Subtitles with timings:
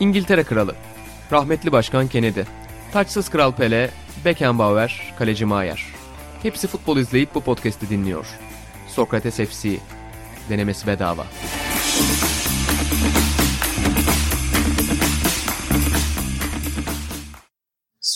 [0.00, 0.74] İngiltere Kralı,
[1.32, 2.40] rahmetli Başkan Kennedy,
[2.92, 3.90] taçsız Kral Pele,
[4.24, 5.86] Beckenbauer, Kaleci Maier.
[6.42, 8.26] Hepsi futbol izleyip bu podcast'i dinliyor.
[8.88, 9.76] Sokrates FC,
[10.48, 11.26] denemesi bedava.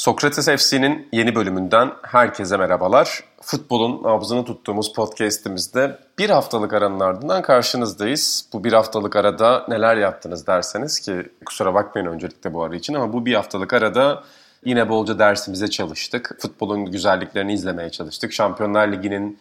[0.03, 3.25] Sokrates FC'nin yeni bölümünden herkese merhabalar.
[3.43, 8.49] Futbolun nabzını tuttuğumuz podcast'imizde bir haftalık aranın ardından karşınızdayız.
[8.53, 13.13] Bu bir haftalık arada neler yaptınız derseniz ki kusura bakmayın öncelikle bu ara için ama
[13.13, 14.23] bu bir haftalık arada
[14.65, 16.37] yine bolca dersimize çalıştık.
[16.41, 18.33] Futbolun güzelliklerini izlemeye çalıştık.
[18.33, 19.39] Şampiyonlar Ligi'nin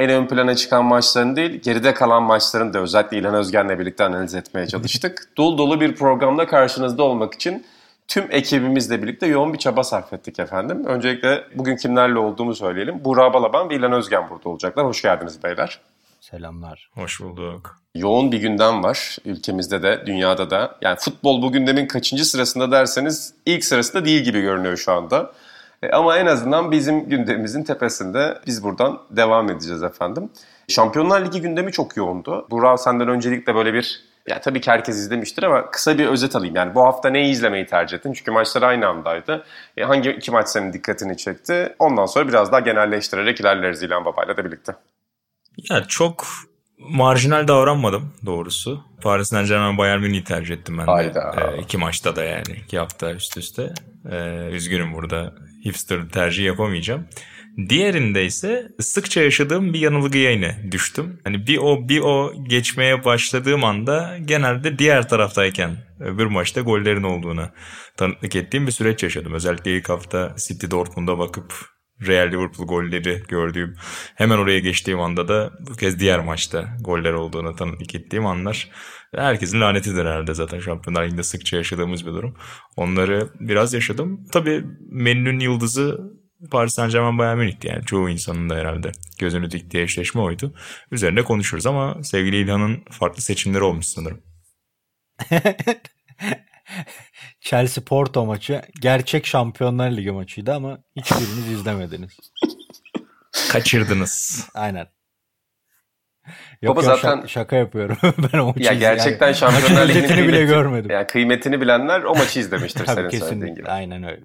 [0.00, 4.34] en ön plana çıkan maçların değil, geride kalan maçların da özellikle İlhan Özgen'le birlikte analiz
[4.34, 5.28] etmeye çalıştık.
[5.36, 7.64] dolu dolu bir programda karşınızda olmak için
[8.08, 10.84] tüm ekibimizle birlikte yoğun bir çaba sarf ettik efendim.
[10.86, 13.04] Öncelikle bugün kimlerle olduğumu söyleyelim.
[13.04, 14.86] Burak Balaban ve İlhan Özgen burada olacaklar.
[14.86, 15.80] Hoş geldiniz beyler.
[16.20, 16.90] Selamlar.
[16.94, 17.78] Hoş bulduk.
[17.94, 20.78] Yoğun bir gündem var ülkemizde de, dünyada da.
[20.82, 25.32] Yani futbol bu gündemin kaçıncı sırasında derseniz ilk sırasında değil gibi görünüyor şu anda.
[25.82, 30.30] E, ama en azından bizim gündemimizin tepesinde biz buradan devam edeceğiz efendim.
[30.68, 32.46] Şampiyonlar Ligi gündemi çok yoğundu.
[32.50, 36.56] Burak senden öncelikle böyle bir ya tabii ki herkes izlemiştir ama kısa bir özet alayım.
[36.56, 38.12] Yani bu hafta neyi izlemeyi tercih ettin?
[38.12, 39.44] Çünkü maçlar aynı andaydı.
[39.76, 41.74] E, hangi iki maç senin dikkatini çekti?
[41.78, 44.72] Ondan sonra biraz daha genelleştirerek ilerleriz İlhan Baba'yla da birlikte.
[45.70, 46.26] Ya çok
[46.78, 48.84] marjinal davranmadım doğrusu.
[49.02, 50.90] Paris Saint Germain Bayern Münih'i tercih ettim ben de.
[50.90, 51.34] Hayda.
[51.56, 52.52] E, iki maçta da yani.
[52.64, 53.74] iki hafta üst üste.
[54.10, 55.34] E, üzgünüm burada.
[55.64, 57.06] Hipster tercih yapamayacağım.
[57.68, 61.20] Diğerinde ise sıkça yaşadığım bir yanılgıya yine düştüm.
[61.24, 67.48] Hani bir o bir o geçmeye başladığım anda genelde diğer taraftayken öbür maçta gollerin olduğunu
[67.96, 69.32] tanıklık ettiğim bir süreç yaşadım.
[69.32, 71.54] Özellikle ilk hafta City Dortmund'a bakıp
[72.06, 73.76] Real Liverpool golleri gördüğüm
[74.14, 78.70] hemen oraya geçtiğim anda da bu kez diğer maçta goller olduğunu tanıklık ettiğim anlar
[79.14, 82.34] herkesin lanetidir herhalde zaten Şampiyonlar Ligi'nde sıkça yaşadığımız bir durum.
[82.76, 84.24] Onları biraz yaşadım.
[84.32, 86.00] Tabii menünün yıldızı
[86.50, 90.54] Paris Saint Germain Bayern Münih'ti yani çoğu insanın da herhalde gözünü diktiği eşleşme oydu.
[90.90, 94.22] Üzerinde konuşuruz ama sevgili İlhan'ın farklı seçimleri olmuş sanırım.
[97.40, 102.18] Chelsea Porto maçı gerçek Şampiyonlar Ligi maçıydı ama hiçbiriniz izlemediniz.
[103.50, 104.46] Kaçırdınız.
[104.54, 104.86] Aynen.
[106.62, 107.96] Yok Baba ya, zaten- şaka, şaka yapıyorum.
[108.32, 110.90] ben o maçı Ya gerçekten yani, Şampiyonlar Ligi'nin özetini bile görmedim.
[110.90, 113.54] Yani kıymetini bilenler o maçı izlemiştir Tabii senin söylediğin kesinlikle.
[113.54, 113.68] gibi.
[113.68, 114.24] Aynen öyle.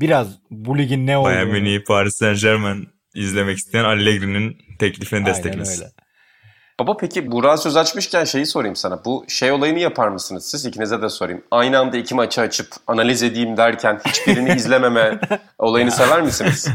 [0.00, 1.52] Biraz bu ligin ne Bayern olduğunu.
[1.52, 5.82] Münih'i Paris Saint Germain izlemek isteyen Allegri'nin teklifini Aynen desteklesin.
[5.82, 5.92] öyle.
[6.80, 9.04] Baba peki Burak söz açmışken şeyi sorayım sana.
[9.04, 10.66] Bu şey olayını yapar mısınız siz?
[10.66, 11.44] İkinize de sorayım.
[11.50, 15.20] Aynı anda iki maçı açıp analiz edeyim derken hiçbirini izlememe
[15.58, 16.68] olayını sever misiniz?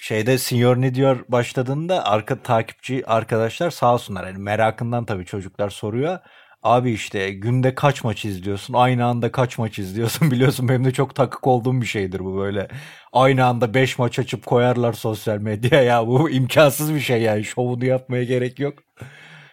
[0.00, 4.26] şeyde Senior ne diyor başladığında arka takipçi arkadaşlar sağ olsunlar.
[4.26, 6.18] Yani merakından tabii çocuklar soruyor.
[6.62, 8.74] Abi işte günde kaç maç izliyorsun?
[8.74, 10.30] Aynı anda kaç maç izliyorsun?
[10.30, 12.68] Biliyorsun benim de çok takık olduğum bir şeydir bu böyle.
[13.12, 16.06] Aynı anda 5 maç açıp koyarlar sosyal medyaya ya.
[16.06, 17.44] Bu imkansız bir şey yani.
[17.44, 18.78] Şovunu yapmaya gerek yok.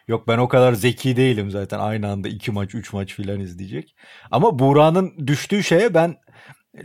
[0.07, 1.79] Yok ben o kadar zeki değilim zaten.
[1.79, 3.95] Aynı anda 2 maç 3 maç filan izleyecek.
[4.31, 6.15] Ama Buğra'nın düştüğü şeye ben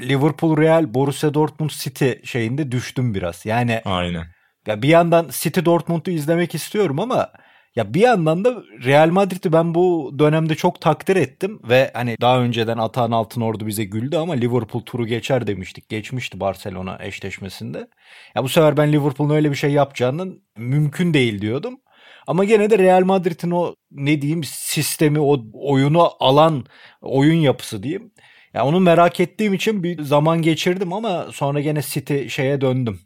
[0.01, 3.47] Liverpool, Real, Borussia Dortmund, City şeyinde düştüm biraz.
[3.47, 4.27] Yani Aynen.
[4.67, 7.29] ya bir yandan City Dortmund'u izlemek istiyorum ama
[7.77, 12.41] ya bir yandan da Real Madrid'i ben bu dönemde çok takdir ettim ve hani daha
[12.41, 15.89] önceden Atahan Altınordu bize güldü ama Liverpool turu geçer demiştik.
[15.89, 17.89] Geçmişti Barcelona eşleşmesinde.
[18.35, 21.81] Ya bu sefer ben Liverpool'un öyle bir şey yapacağının mümkün değil diyordum.
[22.27, 26.65] Ama gene de Real Madrid'in o ne diyeyim sistemi, o oyunu alan
[27.01, 28.13] oyun yapısı diyeyim.
[28.55, 33.01] Ya onu merak ettiğim için bir zaman geçirdim ama sonra gene City şeye döndüm.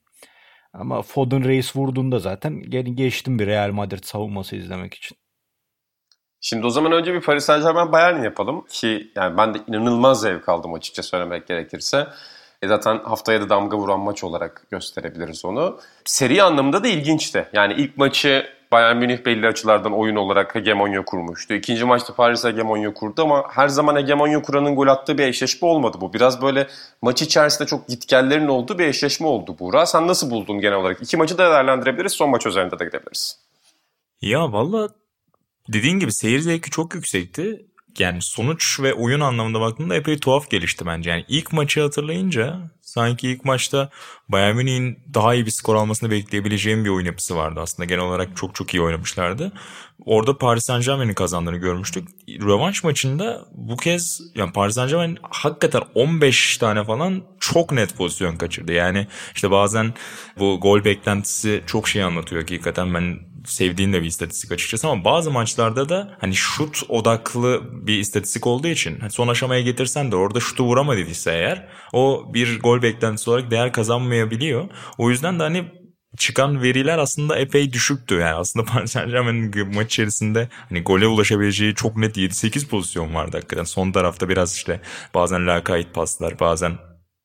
[0.78, 5.16] Ama Foden Reis vurduğunda zaten gene geçtim bir Real Madrid savunması izlemek için.
[6.40, 10.20] Şimdi o zaman önce bir Paris Saint Germain Bayern yapalım ki yani ben de inanılmaz
[10.20, 12.06] zevk aldım açıkça söylemek gerekirse.
[12.62, 15.80] E zaten haftaya da damga vuran maç olarak gösterebiliriz onu.
[16.04, 17.48] Seri anlamında da ilginçti.
[17.52, 21.54] Yani ilk maçı Bayern Münih belli açılardan oyun olarak hegemonya kurmuştu.
[21.54, 25.96] İkinci maçta Paris hegemonya kurdu ama her zaman hegemonya kuranın gol attığı bir eşleşme olmadı
[26.00, 26.12] bu.
[26.12, 26.68] Biraz böyle
[27.02, 29.86] maç içerisinde çok gitgellerin olduğu bir eşleşme oldu Buğra.
[29.86, 31.02] Sen nasıl buldun genel olarak?
[31.02, 33.38] İki maçı da değerlendirebiliriz, son maç üzerinde de gidebiliriz.
[34.20, 34.88] Ya valla
[35.72, 37.66] dediğin gibi seyir zevki çok yüksekti.
[38.00, 41.10] Yani sonuç ve oyun anlamında baktığımda epey tuhaf gelişti bence.
[41.10, 43.90] Yani ilk maçı hatırlayınca sanki ilk maçta
[44.28, 47.86] Bayern Münih'in daha iyi bir skor almasını bekleyebileceğim bir oyun yapısı vardı aslında.
[47.86, 49.52] Genel olarak çok çok iyi oynamışlardı.
[50.04, 52.08] Orada Paris Saint Germain'in kazandığını görmüştük.
[52.28, 58.36] Rövanş maçında bu kez yani Paris Saint Germain hakikaten 15 tane falan çok net pozisyon
[58.36, 58.72] kaçırdı.
[58.72, 59.94] Yani işte bazen
[60.38, 62.94] bu gol beklentisi çok şey anlatıyor hakikaten.
[62.94, 68.46] Ben sevdiğin de bir istatistik açıkçası ama bazı maçlarda da hani şut odaklı bir istatistik
[68.46, 73.30] olduğu için hani son aşamaya getirsen de orada şutu vuramadıysa eğer o bir gol beklentisi
[73.30, 74.68] olarak değer kazanmayabiliyor.
[74.98, 75.64] O yüzden de hani
[76.16, 78.14] çıkan veriler aslında epey düşüktü.
[78.14, 83.36] Yani aslında Paris Saint Germain'in maç içerisinde hani gole ulaşabileceği çok net 7-8 pozisyon vardı
[83.36, 83.64] hakikaten.
[83.64, 84.80] Son tarafta biraz işte
[85.14, 86.78] bazen lakayt paslar, bazen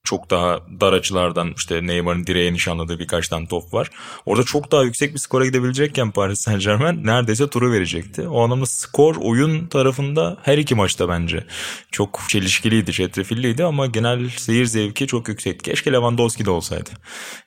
[0.03, 3.89] çok daha dar açılardan işte Neymar'ın direğe nişanladığı birkaç tane top var.
[4.25, 8.27] Orada çok daha yüksek bir skora gidebilecekken Paris Saint Germain neredeyse turu verecekti.
[8.27, 11.45] O anlamda skor oyun tarafında her iki maçta bence
[11.91, 15.63] çok çelişkiliydi, çetrefilliydi ama genel seyir zevki çok yüksekti.
[15.71, 16.89] Keşke Lewandowski de olsaydı.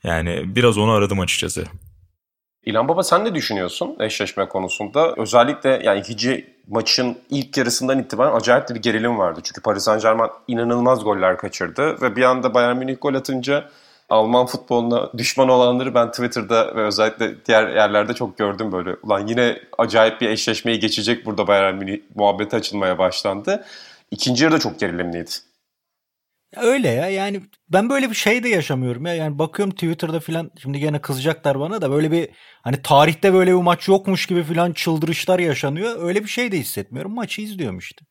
[0.04, 1.64] Yani biraz onu aradım açıkçası.
[2.66, 5.14] İlhan Baba sen ne düşünüyorsun eşleşme konusunda?
[5.16, 9.40] Özellikle yani ikinci maçın ilk yarısından itibaren acayip bir gerilim vardı.
[9.42, 13.70] Çünkü Paris Saint Germain inanılmaz goller kaçırdı ve bir anda Bayern Münih gol atınca
[14.08, 18.96] Alman futboluna düşman olanları ben Twitter'da ve özellikle diğer yerlerde çok gördüm böyle.
[19.02, 23.64] Ulan yine acayip bir eşleşmeyi geçecek burada Bayern Münih muhabbeti açılmaya başlandı.
[24.10, 25.30] İkinci yarı da çok gerilimliydi.
[26.56, 29.14] Öyle ya yani ben böyle bir şey de yaşamıyorum ya.
[29.14, 32.28] Yani bakıyorum Twitter'da filan şimdi gene kızacaklar bana da böyle bir
[32.62, 36.02] hani tarihte böyle bir maç yokmuş gibi filan çıldırışlar yaşanıyor.
[36.02, 37.14] Öyle bir şey de hissetmiyorum.
[37.14, 38.04] Maçı izliyorum işte.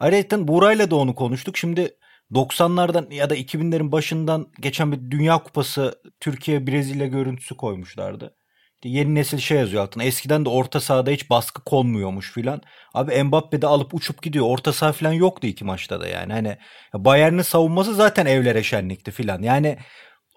[0.00, 1.56] Ayrıca Buray'la da onu konuştuk.
[1.56, 1.96] Şimdi
[2.32, 8.37] 90'lardan ya da 2000'lerin başından geçen bir Dünya Kupası Türkiye Brezilya görüntüsü koymuşlardı.
[8.84, 10.04] Yeni nesil şey yazıyor altına.
[10.04, 12.62] Eskiden de orta sahada hiç baskı konmuyormuş filan.
[12.94, 14.46] Abi Mbappe de alıp uçup gidiyor.
[14.48, 16.32] Orta saha filan yoktu iki maçta da yani.
[16.32, 16.56] Hani
[16.94, 19.42] Bayern'in savunması zaten evlere şenlikti filan.
[19.42, 19.78] Yani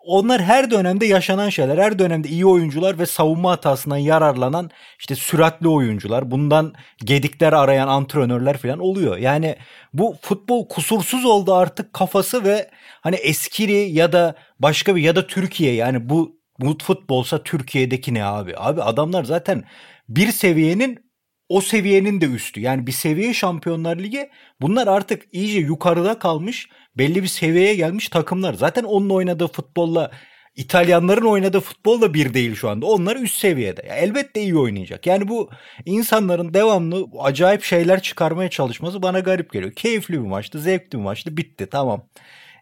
[0.05, 1.77] onlar her dönemde yaşanan şeyler.
[1.77, 6.31] Her dönemde iyi oyuncular ve savunma hatasından yararlanan işte süratli oyuncular.
[6.31, 6.73] Bundan
[7.05, 9.17] gedikler arayan antrenörler falan oluyor.
[9.17, 9.55] Yani
[9.93, 12.69] bu futbol kusursuz oldu artık kafası ve
[13.01, 18.23] hani eskiri ya da başka bir ya da Türkiye yani bu Umut futbolsa Türkiye'deki ne
[18.23, 18.53] abi?
[18.57, 19.63] Abi adamlar zaten
[20.09, 21.11] bir seviyenin
[21.49, 22.59] o seviyenin de üstü.
[22.61, 24.29] Yani bir seviye Şampiyonlar Ligi
[24.61, 28.53] bunlar artık iyice yukarıda kalmış belli bir seviyeye gelmiş takımlar.
[28.53, 30.11] Zaten onun oynadığı futbolla
[30.55, 32.85] İtalyanların oynadığı futbol da bir değil şu anda.
[32.85, 33.85] Onlar üst seviyede.
[33.87, 35.07] Ya elbette iyi oynayacak.
[35.07, 35.49] Yani bu
[35.85, 39.73] insanların devamlı acayip şeyler çıkarmaya çalışması bana garip geliyor.
[39.73, 41.37] Keyifli bir maçtı, zevkli bir maçtı.
[41.37, 42.07] Bitti tamam.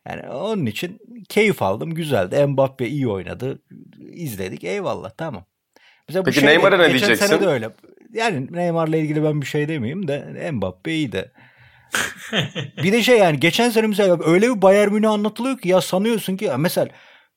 [0.10, 1.94] Yani onun için keyif aldım.
[1.94, 2.46] Güzeldi.
[2.46, 3.62] Mbappe iyi oynadı.
[4.12, 4.64] İzledik.
[4.64, 5.46] Eyvallah tamam.
[6.08, 7.26] Mesela Peki şey Neymar'a ne diyeceksin?
[7.26, 7.70] Sene de öyle.
[8.14, 11.32] Yani Neymar'la ilgili ben bir şey demeyeyim de Mbappe iyi de.
[12.84, 16.38] bir de şey yani geçen sene mesela öyle bir Bayern Münih anlatılıyor ki ya sanıyorsun
[16.38, 16.88] ki mesela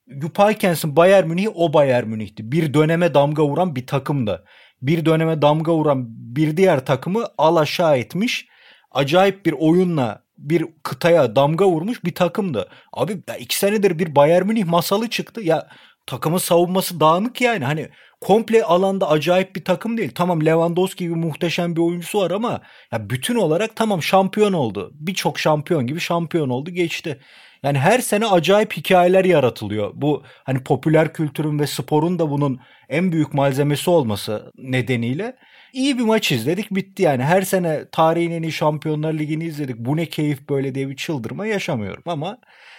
[0.06, 2.52] Yupaykens'in Bayern Münih o Bayern Münih'ti.
[2.52, 4.44] Bir döneme damga vuran bir takımdı.
[4.82, 8.48] Bir döneme damga vuran bir diğer takımı al aşağı etmiş.
[8.90, 12.68] Acayip bir oyunla bir kıtaya damga vurmuş bir takımdı.
[12.92, 15.40] Abi ya iki senedir bir Bayern Münih masalı çıktı.
[15.42, 15.68] Ya
[16.06, 17.64] takımın savunması dağınık yani.
[17.64, 17.88] Hani
[18.20, 20.12] komple alanda acayip bir takım değil.
[20.14, 22.60] Tamam Lewandowski gibi muhteşem bir oyuncusu var ama
[22.92, 24.90] ya bütün olarak tamam şampiyon oldu.
[24.94, 27.20] Birçok şampiyon gibi şampiyon oldu geçti.
[27.62, 29.90] Yani her sene acayip hikayeler yaratılıyor.
[29.94, 35.36] Bu hani popüler kültürün ve sporun da bunun en büyük malzemesi olması nedeniyle
[35.72, 37.22] iyi bir maç izledik bitti yani.
[37.22, 39.76] Her sene tarihin en iyi Şampiyonlar Ligi'ni izledik.
[39.78, 42.38] Bu ne keyif böyle diye bir çıldırma yaşamıyorum ama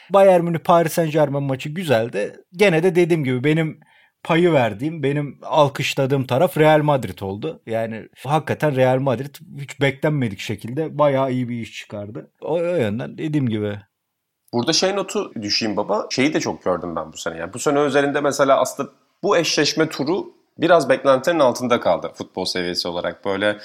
[0.10, 2.36] Bayern Münih Paris Saint Germain maçı güzeldi.
[2.54, 3.80] Gene de dediğim gibi benim
[4.24, 7.62] payı verdiğim, benim alkışladığım taraf Real Madrid oldu.
[7.66, 12.32] Yani hakikaten Real Madrid hiç beklenmedik şekilde bayağı iyi bir iş çıkardı.
[12.42, 13.80] O, o yönden dediğim gibi
[14.54, 16.08] Burada şey notu düşeyim baba.
[16.10, 17.38] Şeyi de çok gördüm ben bu sene.
[17.38, 18.90] Yani bu sene özelinde mesela aslında
[19.24, 23.26] bu eşleşme turu biraz beklentilerin altında kaldı futbol seviyesi olarak.
[23.26, 23.58] Böyle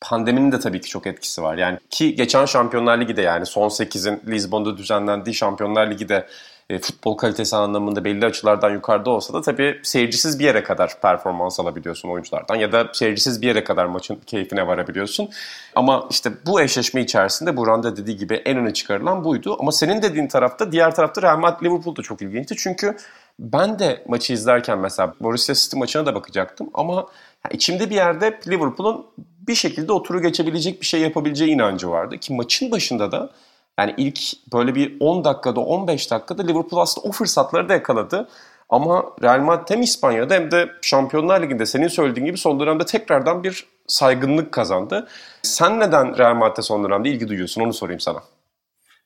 [0.00, 1.56] pandeminin de tabii ki çok etkisi var.
[1.56, 6.26] Yani ki geçen Şampiyonlar Ligi de yani son 8'in Lisbon'da düzenlendiği Şampiyonlar Ligi de
[6.70, 11.60] e, futbol kalitesi anlamında belli açılardan yukarıda olsa da tabii seyircisiz bir yere kadar performans
[11.60, 15.30] alabiliyorsun oyunculardan ya da seyircisiz bir yere kadar maçın keyfine varabiliyorsun.
[15.74, 19.56] Ama işte bu eşleşme içerisinde Buran dediği gibi en öne çıkarılan buydu.
[19.60, 22.54] Ama senin dediğin tarafta diğer tarafta Real Madrid Liverpool da çok ilginçti.
[22.58, 22.96] Çünkü
[23.38, 27.06] ben de maçı izlerken mesela Borussia City maçına da bakacaktım ama
[27.50, 32.18] içimde bir yerde Liverpool'un bir şekilde oturu geçebilecek bir şey yapabileceği inancı vardı.
[32.18, 33.30] Ki maçın başında da
[33.78, 34.20] yani ilk
[34.52, 38.28] böyle bir 10 dakikada 15 dakikada Liverpool aslında o fırsatları da yakaladı.
[38.68, 43.44] Ama Real Madrid hem İspanya'da hem de Şampiyonlar Ligi'nde senin söylediğin gibi son dönemde tekrardan
[43.44, 45.08] bir saygınlık kazandı.
[45.42, 48.22] Sen neden Real Madrid'e son dönemde ilgi duyuyorsun onu sorayım sana.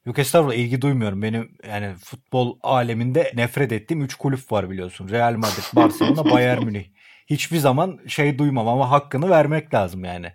[0.07, 1.23] Yok estağfurullah ilgi duymuyorum.
[1.23, 5.09] Benim yani futbol aleminde nefret ettiğim 3 kulüp var biliyorsun.
[5.09, 6.85] Real Madrid, Barcelona, Bayern Münih.
[7.27, 10.33] Hiçbir zaman şey duymam ama hakkını vermek lazım yani.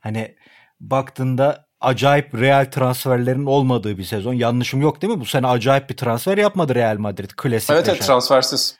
[0.00, 0.34] Hani
[0.80, 4.34] baktığında acayip real transferlerin olmadığı bir sezon.
[4.34, 5.20] Yanlışım yok değil mi?
[5.20, 7.30] Bu sene acayip bir transfer yapmadı Real Madrid.
[7.36, 7.70] Klasik.
[7.70, 8.78] Evet evet transfersiz.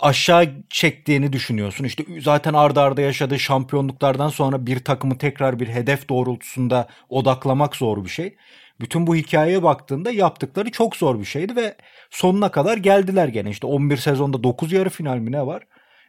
[0.00, 1.84] aşağı çektiğini düşünüyorsun.
[1.84, 8.04] İşte zaten arda arda yaşadığı şampiyonluklardan sonra bir takımı tekrar bir hedef doğrultusunda odaklamak zor
[8.04, 8.36] bir şey.
[8.80, 11.74] Bütün bu hikayeye baktığında yaptıkları çok zor bir şeydi ve
[12.10, 13.50] sonuna kadar geldiler gene.
[13.50, 15.62] İşte 11 sezonda 9 yarı final mi ne var?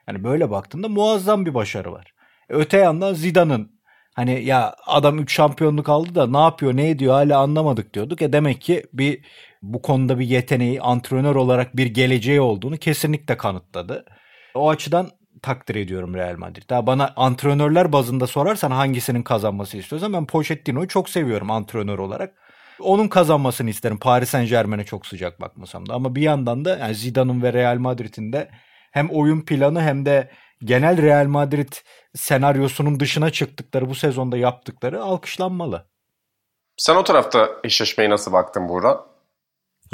[0.08, 2.14] Yani böyle baktığında muazzam bir başarı var.
[2.50, 3.72] Öte yandan Zidane'ın
[4.16, 8.22] hani ya adam 3 şampiyonluk aldı da ne yapıyor ne ediyor hala anlamadık diyorduk.
[8.22, 9.26] E demek ki bir
[9.62, 14.06] bu konuda bir yeteneği antrenör olarak bir geleceği olduğunu kesinlikle kanıtladı.
[14.56, 15.10] O açıdan
[15.42, 16.70] takdir ediyorum Real Madrid.
[16.70, 22.34] Daha bana antrenörler bazında sorarsan hangisinin kazanması istiyorsan ben Pochettino'yu çok seviyorum antrenör olarak.
[22.80, 24.00] Onun kazanmasını isterim.
[24.00, 25.94] Paris Saint Germain'e çok sıcak bakmasam da.
[25.94, 28.50] Ama bir yandan da yani Zidane'ın ve Real Madrid'in de
[28.92, 30.32] hem oyun planı hem de
[30.64, 31.74] genel Real Madrid
[32.16, 35.86] senaryosunun dışına çıktıkları bu sezonda yaptıkları alkışlanmalı.
[36.78, 39.06] Sen o tarafta eşleşmeye nasıl baktın Buğra?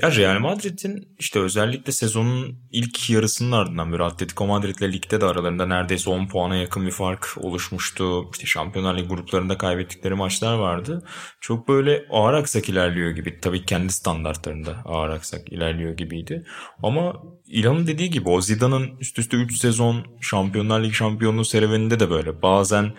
[0.02, 5.66] Ya Real Madrid'in işte özellikle sezonun ilk yarısının ardından böyle Atletico Madrid'le ligde de aralarında
[5.66, 8.30] neredeyse 10 puana yakın bir fark oluşmuştu.
[8.32, 11.04] İşte Şampiyonlar Ligi gruplarında kaybettikleri maçlar vardı.
[11.42, 13.40] Çok böyle ağır aksak ilerliyor gibi.
[13.42, 16.46] Tabii kendi standartlarında ağır aksak ilerliyor gibiydi.
[16.84, 17.14] Ama
[17.48, 22.42] İlhan'ın dediği gibi o Zidane'ın üst üste 3 sezon Şampiyonlar Ligi şampiyonluğu serüveninde de böyle.
[22.42, 22.94] Bazen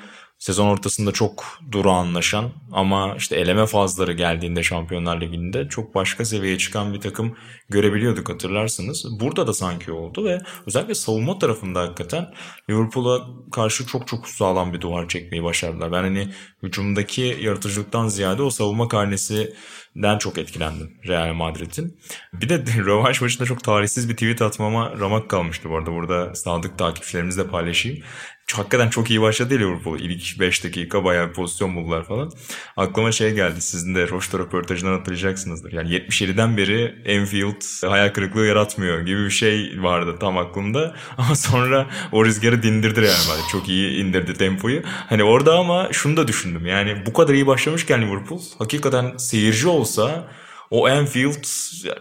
[0.46, 6.94] sezon ortasında çok durağanlaşan ama işte eleme fazları geldiğinde Şampiyonlar Ligi'nde çok başka seviyeye çıkan
[6.94, 7.36] bir takım
[7.68, 9.20] görebiliyorduk hatırlarsınız.
[9.20, 12.34] Burada da sanki oldu ve özellikle savunma tarafında hakikaten
[12.70, 15.92] Liverpool'a karşı çok çok sağlam bir duvar çekmeyi başardılar.
[15.92, 16.28] Ben hani
[16.62, 19.54] hücumdaki yaratıcılıktan ziyade o savunma karnesi
[19.96, 22.00] den çok etkilendim Real Madrid'in.
[22.32, 25.92] Bir de rövanş maçında çok tarihsiz bir tweet atmama ramak kalmıştı bu arada.
[25.92, 28.02] Burada sadık takipçilerimizle paylaşayım
[28.54, 29.98] hakikaten çok iyi başladı Liverpool.
[30.00, 32.32] İlk 5 dakika bayağı bir pozisyon buldular falan.
[32.76, 33.60] Aklıma şey geldi.
[33.60, 35.72] Sizin de Roşto röportajından hatırlayacaksınızdır.
[35.72, 40.94] Yani 77'den beri Enfield hayal kırıklığı yaratmıyor gibi bir şey vardı tam aklımda.
[41.18, 43.40] Ama sonra o rüzgarı dindirdi yani.
[43.52, 44.82] Çok iyi indirdi tempoyu.
[44.84, 46.66] Hani orada ama şunu da düşündüm.
[46.66, 50.28] Yani bu kadar iyi başlamışken Liverpool hakikaten seyirci olsa
[50.70, 51.44] o Anfield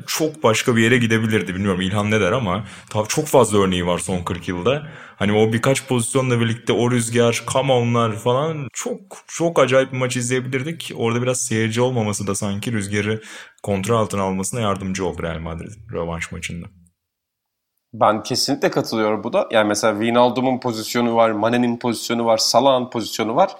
[0.07, 1.55] çok başka bir yere gidebilirdi.
[1.55, 2.65] Bilmiyorum İlhan ne der ama
[3.07, 4.87] çok fazla örneği var son 40 yılda.
[5.15, 10.91] Hani o birkaç pozisyonla birlikte o rüzgar, come falan çok çok acayip bir maç izleyebilirdik.
[10.95, 13.21] Orada biraz seyirci olmaması da sanki rüzgarı
[13.63, 16.67] kontrol altına almasına yardımcı oldu Real Madrid rövanş maçında.
[17.93, 19.47] Ben kesinlikle katılıyorum bu da.
[19.51, 23.51] Yani mesela Wijnaldum'un pozisyonu var, Mane'nin pozisyonu var, Salah'ın pozisyonu var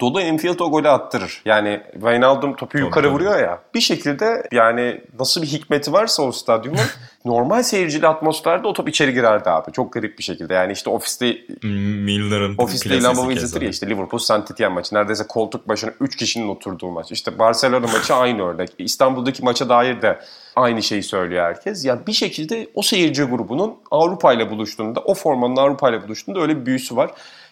[0.00, 1.42] dolu Enfield o golü attırır.
[1.44, 3.60] Yani Wijnaldum topu yukarı vuruyor ya.
[3.74, 6.80] Bir şekilde yani nasıl bir hikmeti varsa o stadyumun
[7.24, 9.72] normal seyircili atmosferde o top içeri girerdi abi.
[9.72, 10.54] Çok garip bir şekilde.
[10.54, 14.94] Yani işte ofiste Miller'ın ofiste İlhan izletir ya işte Liverpool Saint Etienne maçı.
[14.94, 17.12] Neredeyse koltuk başına 3 kişinin oturduğu maç.
[17.12, 18.70] İşte Barcelona maçı aynı örnek.
[18.78, 20.20] İstanbul'daki maça dair de
[20.56, 21.84] aynı şeyi söylüyor herkes.
[21.84, 26.40] Ya yani bir şekilde o seyirci grubunun Avrupa ile buluştuğunda, o formanın Avrupa ile buluştuğunda
[26.40, 27.10] öyle bir büyüsü var.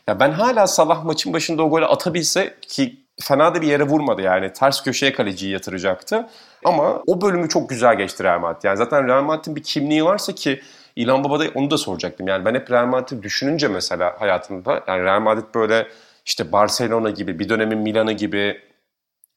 [0.08, 4.22] Ya ben hala Salah maçın başında o golü atabilse ki fena da bir yere vurmadı
[4.22, 4.52] yani.
[4.52, 6.28] Ters köşeye kaleciyi yatıracaktı.
[6.64, 8.64] Ama o bölümü çok güzel geçti Real Madrid.
[8.64, 10.60] Yani zaten Real Madrid'in bir kimliği varsa ki
[10.96, 12.28] İlhan Baba'da onu da soracaktım.
[12.28, 15.88] Yani ben hep Real Madrid düşününce mesela hayatımda yani Real Madrid böyle
[16.26, 18.60] işte Barcelona gibi bir dönemin Milan'ı gibi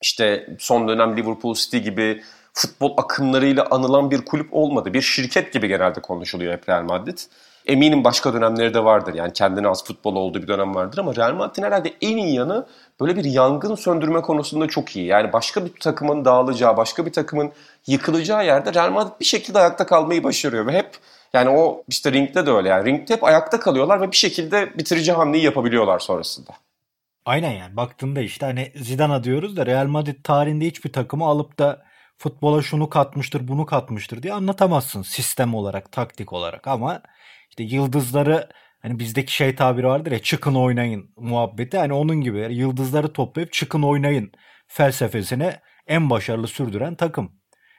[0.01, 4.93] işte son dönem Liverpool City gibi futbol akımlarıyla anılan bir kulüp olmadı.
[4.93, 7.17] Bir şirket gibi genelde konuşuluyor hep Real Madrid.
[7.67, 9.13] Eminim başka dönemleri de vardır.
[9.13, 12.67] Yani kendine az futbol olduğu bir dönem vardır ama Real Madrid'in herhalde en iyi yanı
[13.01, 15.05] böyle bir yangın söndürme konusunda çok iyi.
[15.05, 17.51] Yani başka bir takımın dağılacağı, başka bir takımın
[17.87, 20.97] yıkılacağı yerde Real Madrid bir şekilde ayakta kalmayı başarıyor ve hep
[21.33, 22.85] yani o işte ringde de öyle yani.
[22.85, 26.51] Ringde hep ayakta kalıyorlar ve bir şekilde bitirici hamleyi yapabiliyorlar sonrasında.
[27.25, 31.83] Aynen yani baktığında işte hani Zidane diyoruz da Real Madrid tarihinde hiçbir takımı alıp da
[32.17, 37.01] futbola şunu katmıştır bunu katmıştır diye anlatamazsın sistem olarak taktik olarak ama
[37.49, 38.49] işte yıldızları
[38.81, 43.83] hani bizdeki şey tabiri vardır ya çıkın oynayın muhabbeti hani onun gibi yıldızları toplayıp çıkın
[43.83, 44.31] oynayın
[44.67, 47.31] felsefesine en başarılı sürdüren takım.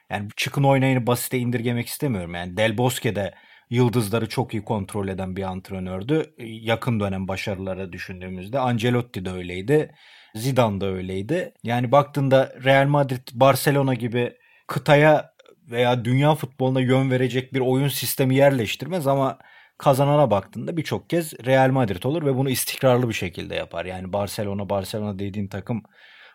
[0.09, 2.35] Yani çıkın oynayını basite indirgemek istemiyorum.
[2.35, 3.33] Yani Del Bosque de
[3.69, 6.33] yıldızları çok iyi kontrol eden bir antrenördü.
[6.39, 9.95] Yakın dönem başarılara düşündüğümüzde Ancelotti de öyleydi.
[10.35, 11.53] Zidane da öyleydi.
[11.63, 14.33] Yani baktığında Real Madrid, Barcelona gibi
[14.67, 15.31] kıtaya
[15.71, 19.37] veya dünya futboluna yön verecek bir oyun sistemi yerleştirmez ama
[19.79, 23.85] kazanana baktığında birçok kez Real Madrid olur ve bunu istikrarlı bir şekilde yapar.
[23.85, 25.83] Yani Barcelona Barcelona dediğin takım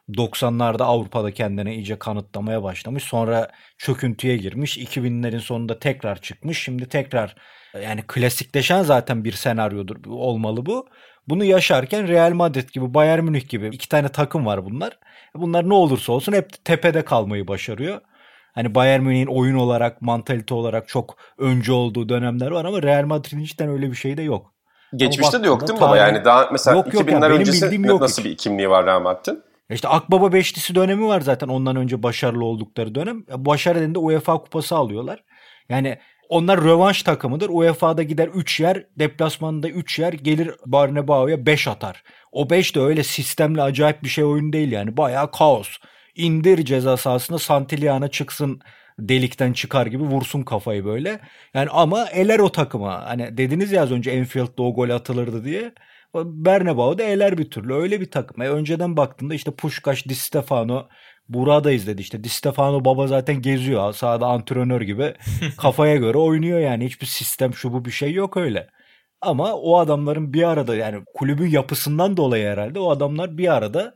[0.08, 3.04] 90'larda Avrupa'da kendine iyice kanıtlamaya başlamış.
[3.04, 4.78] Sonra çöküntüye girmiş.
[4.78, 6.62] 2000'lerin sonunda tekrar çıkmış.
[6.62, 7.36] Şimdi tekrar
[7.82, 10.88] yani klasikleşen zaten bir senaryodur olmalı bu.
[11.28, 14.98] Bunu yaşarken Real Madrid gibi Bayern Münih gibi iki tane takım var bunlar.
[15.34, 18.00] Bunlar ne olursa olsun hep tepede kalmayı başarıyor.
[18.54, 23.44] Hani Bayern Münih'in oyun olarak, mantalite olarak çok önce olduğu dönemler var ama Real Madrid'in
[23.44, 24.54] cidden öyle bir şey de yok.
[24.96, 25.96] Geçmişte de yok değil mi baba?
[25.96, 28.30] Yani daha mesela yok, yok 2000'ler öncesi yok nasıl hiç.
[28.30, 29.42] bir kimliği var Real Madrid'in?
[29.70, 33.24] İşte Akbaba Beşlisi dönemi var zaten ondan önce başarılı oldukları dönem.
[33.28, 35.24] Başarı de UEFA kupası alıyorlar.
[35.68, 37.48] Yani onlar rövanş takımıdır.
[37.52, 42.02] UEFA'da gider 3 yer, deplasmanında 3 yer, gelir Barnebao'ya 5 atar.
[42.32, 44.96] O 5 de öyle sistemli acayip bir şey oyun değil yani.
[44.96, 45.68] Bayağı kaos.
[46.14, 48.60] İndir ceza sahasına Santillana çıksın
[48.98, 51.20] delikten çıkar gibi vursun kafayı böyle.
[51.54, 53.04] Yani ama eler o takıma.
[53.04, 55.72] Hani dediniz ya az önce Enfield'da o gol atılırdı diye.
[56.14, 57.74] Bernabeu da eler bir türlü.
[57.74, 58.42] Öyle bir takım.
[58.42, 60.88] E, önceden baktığında işte Puşkaş, Di Stefano,
[61.28, 62.24] Buğra da izledi işte.
[62.24, 63.92] Di Stefano baba zaten geziyor.
[63.92, 65.14] Sahada antrenör gibi.
[65.58, 66.86] Kafaya göre oynuyor yani.
[66.86, 68.68] Hiçbir sistem şu bu bir şey yok öyle.
[69.20, 73.94] Ama o adamların bir arada yani kulübün yapısından dolayı herhalde o adamlar bir arada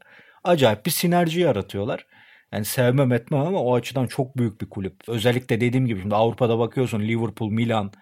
[0.48, 2.06] acayip bir sinerji yaratıyorlar.
[2.52, 5.08] Yani sevmem etmem ama o açıdan çok büyük bir kulüp.
[5.08, 7.92] Özellikle dediğim gibi şimdi Avrupa'da bakıyorsun Liverpool, Milan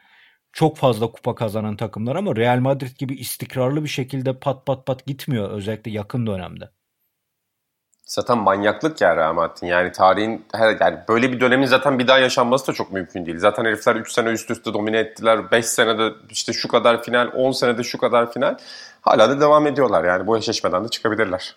[0.53, 5.07] çok fazla kupa kazanan takımlar ama Real Madrid gibi istikrarlı bir şekilde pat pat pat
[5.07, 6.71] gitmiyor özellikle yakın dönemde.
[8.07, 9.67] Zaten manyaklık ya Madrid'in.
[9.67, 10.47] Yani tarihin
[10.81, 13.39] yani böyle bir dönemin zaten bir daha yaşanması da çok mümkün değil.
[13.39, 15.51] Zaten herifler 3 sene üst üste domine ettiler.
[15.51, 18.59] 5 senede işte şu kadar final, 10 senede şu kadar final.
[19.01, 20.05] Hala da devam ediyorlar.
[20.05, 21.57] Yani bu eşleşmeden de çıkabilirler.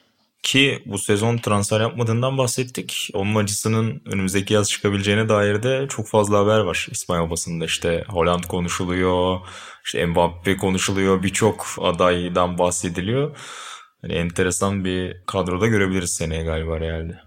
[0.50, 3.10] Ki bu sezon transfer yapmadığından bahsettik.
[3.14, 7.66] Onun acısının önümüzdeki yaz çıkabileceğine dair de çok fazla haber var İspanyol basında.
[7.66, 9.40] İşte Holland konuşuluyor,
[9.86, 13.38] işte Mbappe konuşuluyor, birçok adaydan bahsediliyor.
[14.02, 17.20] Hani enteresan bir kadroda görebiliriz seneye galiba Real'de.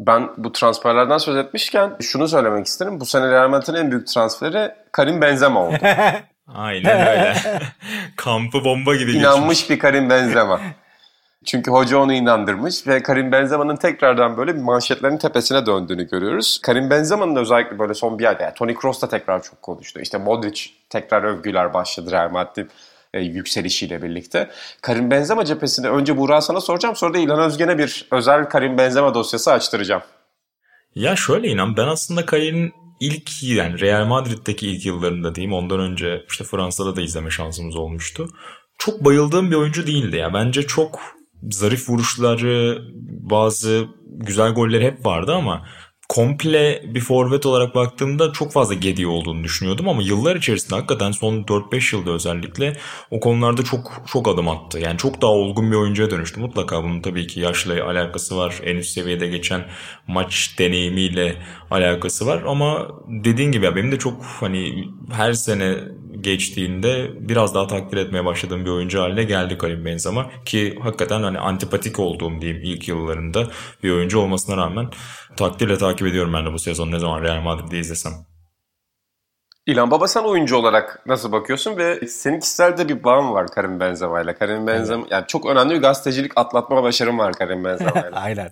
[0.00, 3.00] Ben bu transferlerden söz etmişken şunu söylemek isterim.
[3.00, 5.78] Bu sene Real Madrid'in en büyük transferi Karim Benzema oldu.
[6.54, 7.34] Aynen öyle.
[8.16, 9.70] Kampı bomba gibi İnanmış geçmiş.
[9.70, 10.60] bir Karim Benzema.
[11.44, 16.60] Çünkü hoca onu inandırmış ve Karim Benzema'nın tekrardan böyle manşetlerin tepesine döndüğünü görüyoruz.
[16.62, 20.00] Karim Benzema'nın özellikle böyle son bir ayda, yani Toni Kroos da tekrar çok konuştu.
[20.00, 22.70] İşte Modric tekrar övgüler başladı Real Madrid
[23.14, 24.50] e, yükselişiyle birlikte.
[24.82, 29.14] Karim Benzema cephesinde önce Buğra sana soracağım sonra da İlhan Özgen'e bir özel Karim Benzema
[29.14, 30.02] dosyası açtıracağım.
[30.94, 36.24] Ya şöyle inan ben aslında Karim'in ilk yani Real Madrid'deki ilk yıllarında diyeyim ondan önce
[36.28, 38.28] işte Fransa'da da izleme şansımız olmuştu.
[38.78, 40.34] Çok bayıldığım bir oyuncu değildi ya.
[40.34, 42.82] Bence çok zarif vuruşları,
[43.30, 45.62] bazı güzel golleri hep vardı ama
[46.08, 51.42] komple bir forvet olarak baktığımda çok fazla gediği olduğunu düşünüyordum ama yıllar içerisinde hakikaten son
[51.42, 52.72] 4-5 yılda özellikle
[53.10, 54.78] o konularda çok çok adım attı.
[54.78, 56.40] Yani çok daha olgun bir oyuncuya dönüştü.
[56.40, 58.60] Mutlaka bunun tabii ki yaşla alakası var.
[58.64, 59.64] En üst seviyede geçen
[60.06, 61.36] maç deneyimiyle
[61.70, 65.76] alakası var ama dediğin gibi benim de çok hani her sene
[66.20, 71.38] geçtiğinde biraz daha takdir etmeye başladığım bir oyuncu haline geldi Karim Benzema ki hakikaten hani
[71.38, 73.46] antipatik olduğum diyeyim ilk yıllarında
[73.82, 74.90] bir oyuncu olmasına rağmen
[75.36, 78.12] takdirle takip ediyorum ben de bu sezon ne zaman Real Madrid'i izlesem.
[79.68, 83.80] İlhan Baba sen oyuncu olarak nasıl bakıyorsun ve senin kişisel de bir bağın var Karim
[83.80, 84.34] Benzema ile.
[84.34, 85.12] Karim Benzema evet.
[85.12, 88.10] yani çok önemli bir gazetecilik atlatma başarım var Karim Benzema ile.
[88.12, 88.50] aynen.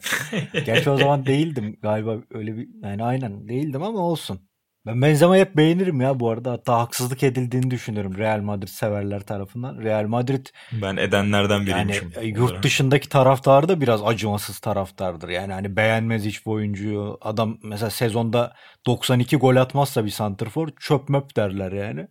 [0.67, 4.41] Gerçi o zaman değildim galiba öyle bir yani aynen değildim ama olsun.
[4.87, 6.53] Ben Benzema'yı hep beğenirim ya bu arada.
[6.53, 9.79] Hatta haksızlık edildiğini düşünüyorum Real Madrid severler tarafından.
[9.83, 12.13] Real Madrid ben edenlerden biriymişim.
[12.17, 15.29] Yani yurt dışındaki taraftar da biraz acımasız taraftardır.
[15.29, 17.19] Yani hani beğenmez hiç bu oyuncuyu.
[17.21, 18.55] Adam mesela sezonda
[18.87, 22.07] 92 gol atmazsa bir santrfor çöp möp derler yani.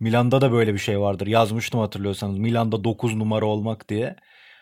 [0.00, 1.26] Milan'da da böyle bir şey vardır.
[1.26, 2.38] Yazmıştım hatırlıyorsanız.
[2.38, 4.16] Milan'da 9 numara olmak diye.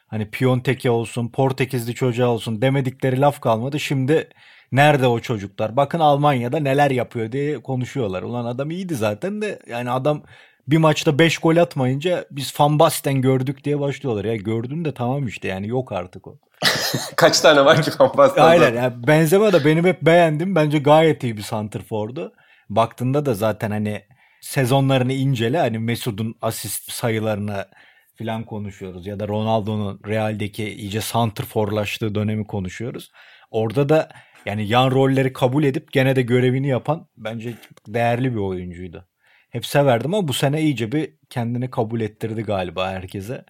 [0.06, 3.80] Hani Piontek'e olsun, Portekizli çocuğa olsun demedikleri laf kalmadı.
[3.80, 4.28] Şimdi
[4.72, 5.76] Nerede o çocuklar?
[5.76, 8.22] Bakın Almanya'da neler yapıyor diye konuşuyorlar.
[8.22, 10.22] Ulan adam iyiydi zaten de yani adam
[10.68, 14.24] bir maçta 5 gol atmayınca biz Van Basten gördük diye başlıyorlar.
[14.24, 16.38] Ya gördün de tamam işte yani yok artık o.
[17.16, 18.48] Kaç tane var ki Van Basten'da?
[18.48, 20.54] Aynen yani Benzema da benim hep beğendim.
[20.54, 22.32] Bence gayet iyi bir santrfordu.
[22.68, 24.02] Baktığında da zaten hani
[24.40, 27.66] sezonlarını incele hani Mesut'un asist sayılarını
[28.14, 33.10] filan konuşuyoruz ya da Ronaldo'nun Real'deki iyice santrforlaştığı dönemi konuşuyoruz.
[33.50, 34.08] Orada da
[34.46, 37.54] yani yan rolleri kabul edip gene de görevini yapan bence
[37.86, 39.08] değerli bir oyuncuydu.
[39.50, 43.44] Hep severdim ama bu sene iyice bir kendini kabul ettirdi galiba herkese.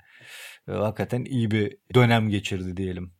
[0.66, 3.12] Hakikaten iyi bir dönem geçirdi diyelim.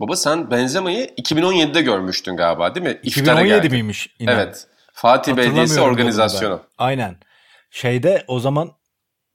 [0.00, 3.00] Baba sen Benzema'yı 2017'de görmüştün galiba değil mi?
[3.02, 3.74] İftara 2017 geldi.
[3.74, 4.16] miymiş?
[4.18, 4.30] Yine.
[4.30, 4.66] Evet.
[4.92, 6.62] Fatih Belediyesi organizasyonu.
[6.78, 7.16] Aynen.
[7.70, 8.72] Şeyde o zaman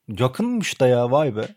[0.07, 1.47] yakınmış da ya vay be.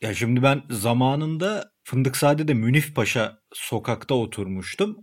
[0.00, 4.96] Ya şimdi ben zamanında Fındıkzade'de Münif Paşa sokakta oturmuştum.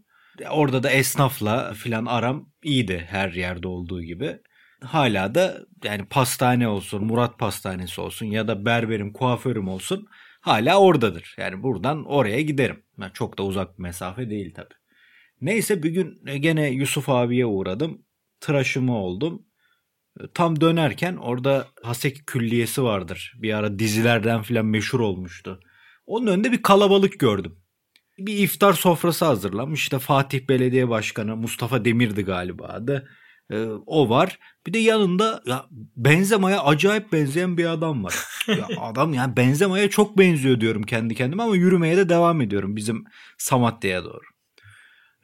[0.49, 4.37] Orada da esnafla filan aram iyiydi her yerde olduğu gibi.
[4.81, 10.07] Hala da yani pastane olsun, Murat Pastanesi olsun ya da berberim, kuaförüm olsun
[10.41, 11.35] hala oradadır.
[11.37, 12.83] Yani buradan oraya giderim.
[13.01, 14.75] Yani çok da uzak bir mesafe değil tabii.
[15.41, 18.05] Neyse bir gün gene Yusuf abiye uğradım.
[18.39, 19.45] Tıraşımı oldum.
[20.33, 23.33] Tam dönerken orada Hasek Külliyesi vardır.
[23.41, 25.59] Bir ara dizilerden filan meşhur olmuştu.
[26.07, 27.55] Onun önünde bir kalabalık gördüm.
[28.17, 29.81] Bir iftar sofrası hazırlamış.
[29.81, 33.09] İşte Fatih Belediye Başkanı Mustafa Demir'di galiba adı.
[33.51, 34.39] Ee, o var.
[34.67, 35.65] Bir de yanında ya
[35.95, 38.15] Benzema'ya acayip benzeyen bir adam var.
[38.47, 43.03] ya adam yani Benzema'ya çok benziyor diyorum kendi kendime ama yürümeye de devam ediyorum bizim
[43.37, 44.25] Samatya'ya doğru.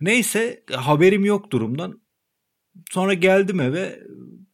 [0.01, 2.01] Neyse haberim yok durumdan.
[2.91, 3.99] Sonra geldim eve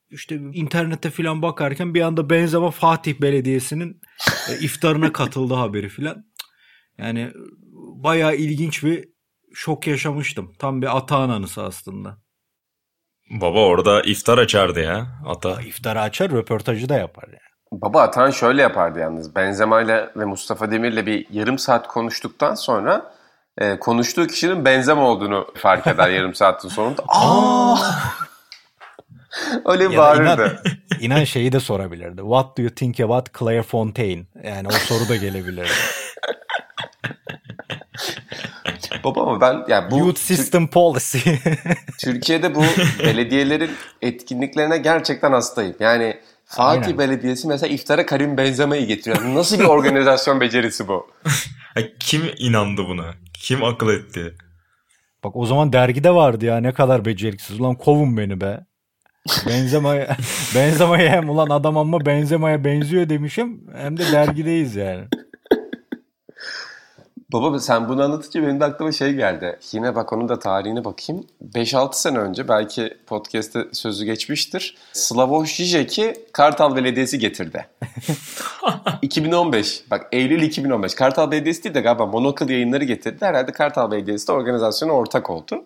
[0.09, 4.01] işte internete falan bakarken bir anda Benzema Fatih Belediyesi'nin
[4.49, 6.25] e, iftarına katıldı haberi falan.
[6.97, 7.31] Yani
[8.03, 9.09] bayağı ilginç bir
[9.53, 10.53] şok yaşamıştım.
[10.59, 12.17] Tam bir Atağan anısı aslında.
[13.29, 15.61] Baba orada iftar açardı ya ata.
[15.61, 17.49] İftarı açar röportajı da yapar yani.
[17.71, 19.35] Baba Atan şöyle yapardı yalnız.
[19.35, 23.11] Benzema ile ve Mustafa Demir'le bir yarım saat konuştuktan sonra
[23.57, 27.03] e, konuştuğu kişinin Benzema olduğunu fark eder yarım saatin sonunda.
[27.07, 27.77] Aa!
[29.65, 30.61] Öyle bağırırdı.
[30.65, 32.21] inan, inan şeyi de sorabilirdi.
[32.21, 34.25] What do you think about Claire Fontaine?
[34.43, 35.69] Yani o soru da gelebilirdi.
[39.03, 41.17] Baba ama ben yani bu Youth System Policy.
[41.99, 42.63] Türkiye'de bu
[42.99, 45.75] belediyelerin etkinliklerine gerçekten hastayım.
[45.79, 46.97] Yani Fatih Aynen.
[46.97, 49.35] Belediyesi mesela iftara Karim Benzema'yı getiriyor.
[49.35, 51.07] Nasıl bir organizasyon becerisi bu?
[51.73, 53.13] Ha, Kim inandı buna?
[53.33, 54.35] Kim akıl etti?
[55.23, 57.59] Bak o zaman dergide vardı ya ne kadar beceriksiz.
[57.59, 58.59] Ulan kovun beni be.
[59.47, 60.17] Benzemaya,
[60.55, 65.03] Benzemaya hem ulan adam ama Benzemaya benziyor demişim hem de dergideyiz yani.
[67.33, 69.59] Baba sen bunu anlatınca benim de aklıma şey geldi.
[69.71, 71.27] Yine bak onun da tarihine bakayım.
[71.53, 74.77] 5-6 sene önce belki podcast'te sözü geçmiştir.
[74.93, 77.67] Slavoj Žižek'i Kartal Belediyesi getirdi.
[79.01, 79.83] 2015.
[79.91, 80.95] Bak Eylül 2015.
[80.95, 83.25] Kartal Belediyesi değil de galiba Monocle yayınları getirdi.
[83.25, 85.65] Herhalde Kartal Belediyesi de organizasyona ortak oldu.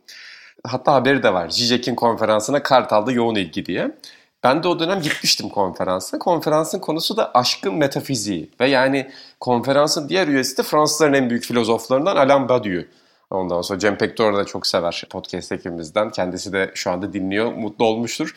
[0.68, 1.50] Hatta haberi de var.
[1.50, 3.98] Žižek'in konferansına Kartal'da yoğun ilgi diye.
[4.44, 6.20] Ben de o dönem gitmiştim konferansa.
[6.20, 8.50] Konferansın konusu da aşkın metafiziği.
[8.60, 12.84] Ve yani konferansın diğer üyesi de Fransızların en büyük filozoflarından Alain Badiou.
[13.30, 16.10] Ondan sonra Cem Pektor da çok sever podcast ekibimizden.
[16.10, 18.36] Kendisi de şu anda dinliyor, mutlu olmuştur.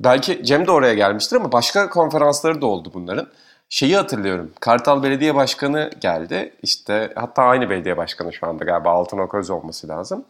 [0.00, 3.26] Belki Cem de oraya gelmiştir ama başka konferansları da oldu bunların.
[3.68, 4.50] Şeyi hatırlıyorum.
[4.60, 6.52] Kartal Belediye Başkanı geldi.
[6.62, 10.24] İşte hatta aynı belediye başkanı şu anda galiba Altınok Öz olması lazım.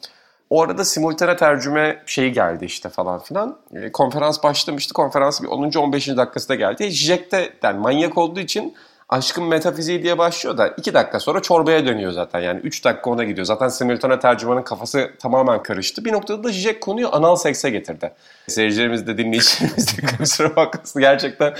[0.50, 3.58] O arada simultane tercüme şeyi geldi işte falan filan.
[3.74, 4.94] E, konferans başlamıştı.
[4.94, 5.72] Konferans bir 10.
[5.78, 6.08] 15.
[6.08, 6.90] dakikasında geldi.
[6.90, 8.74] Jack de yani manyak olduğu için
[9.08, 12.40] aşkın metafiziği diye başlıyor da 2 dakika sonra çorbaya dönüyor zaten.
[12.40, 13.46] Yani 3 dakika ona gidiyor.
[13.46, 16.04] Zaten simultane tercümanın kafası tamamen karıştı.
[16.04, 18.12] Bir noktada da Jack konuyu anal sekse getirdi.
[18.48, 21.00] Seyircilerimiz de dinleyicilerimiz de kusura bakmasın.
[21.00, 21.54] Gerçekten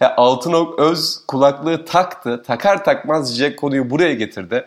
[0.00, 2.42] ya Altınok öz kulaklığı taktı.
[2.46, 4.64] Takar takmaz Jack konuyu buraya getirdi.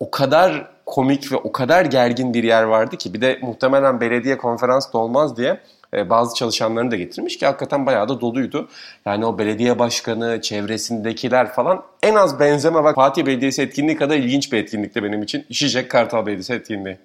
[0.00, 4.38] O kadar komik ve o kadar gergin bir yer vardı ki bir de muhtemelen belediye
[4.38, 5.60] konferans da olmaz diye
[5.94, 8.68] e, bazı çalışanlarını da getirmiş ki hakikaten bayağı da doluydu.
[9.06, 14.52] Yani o belediye başkanı, çevresindekiler falan en az benzeme bak Fatih Belediyesi etkinliği kadar ilginç
[14.52, 15.46] bir etkinlikti benim için.
[15.50, 16.98] Şişek Kartal Belediyesi etkinliği.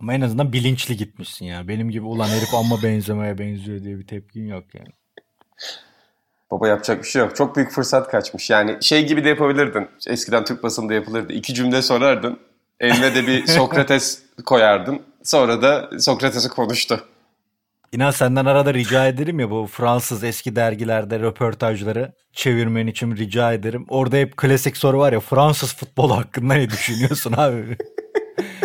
[0.00, 1.68] Ama en azından bilinçli gitmişsin ya.
[1.68, 4.92] Benim gibi ulan herif amma benzemeye benziyor diye bir tepkin yok yani.
[6.50, 7.36] Baba yapacak bir şey yok.
[7.36, 8.50] Çok büyük fırsat kaçmış.
[8.50, 9.88] Yani şey gibi de yapabilirdin.
[10.06, 11.32] Eskiden Türk basında yapılırdı.
[11.32, 12.38] İki cümle sorardın.
[12.80, 15.00] Eline de bir Sokrates koyardın.
[15.22, 17.00] Sonra da Sokrates'i konuştu.
[17.92, 23.86] İnan senden arada rica ederim ya bu Fransız eski dergilerde röportajları çevirmen için rica ederim.
[23.88, 27.76] Orada hep klasik soru var ya Fransız futbolu hakkında ne düşünüyorsun abi?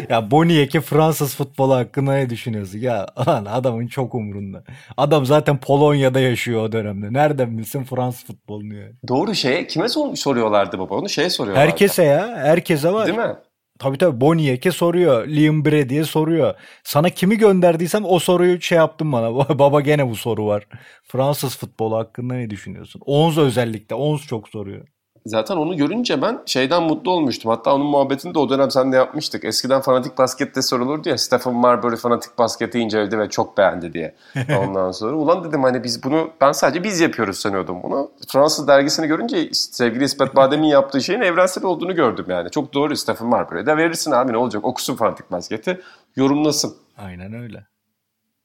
[0.09, 2.79] ya Boniek'e Fransız futbolu hakkında ne düşünüyorsun?
[2.79, 4.63] Ya lan adamın çok umurunda.
[4.97, 7.13] Adam zaten Polonya'da yaşıyor o dönemde.
[7.13, 8.93] Nereden bilsin Fransız futbolunu yani?
[9.07, 10.95] Doğru şeye kime sor- soruyorlardı baba?
[10.95, 11.69] Onu şeye soruyorlardı.
[11.71, 12.27] Herkese ya.
[12.37, 13.07] Herkese var.
[13.07, 13.35] Değil mi?
[13.81, 15.27] Tabii tabii Boniek'e soruyor.
[15.27, 16.53] Liam Brady'ye soruyor.
[16.83, 19.35] Sana kimi gönderdiysem o soruyu şey yaptın bana.
[19.59, 20.67] Baba gene bu soru var.
[21.03, 23.01] Fransız futbolu hakkında ne düşünüyorsun?
[23.05, 23.95] Ons özellikle.
[23.95, 24.87] Ons çok soruyor.
[25.25, 27.51] Zaten onu görünce ben şeyden mutlu olmuştum.
[27.51, 29.45] Hatta onun muhabbetini de o dönem seninle yapmıştık.
[29.45, 31.17] Eskiden fanatik baskette sorulurdu ya.
[31.17, 34.15] Stephen Marbury fanatik basketi inceledi ve çok beğendi diye.
[34.59, 38.11] Ondan sonra ulan dedim hani biz bunu ben sadece biz yapıyoruz sanıyordum bunu.
[38.27, 42.49] Fransız dergisini görünce sevgili İsmet Badem'in yaptığı şeyin evrensel olduğunu gördüm yani.
[42.51, 45.81] Çok doğru Stephen Marbury'e de verirsin abi ne olacak okusun fanatik basketi
[46.15, 46.75] yorumlasın.
[46.97, 47.70] Aynen öyle.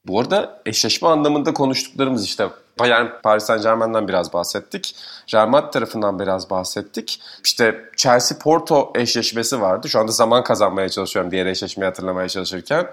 [0.07, 4.97] Bu arada eşleşme anlamında konuştuklarımız işte Bayern Paris Saint Germain'den biraz bahsettik.
[5.35, 7.21] Real Madrid tarafından biraz bahsettik.
[7.45, 9.89] İşte Chelsea Porto eşleşmesi vardı.
[9.89, 12.87] Şu anda zaman kazanmaya çalışıyorum diğer eşleşmeyi hatırlamaya çalışırken.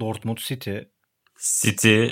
[0.00, 0.76] Dortmund City.
[1.38, 2.06] City,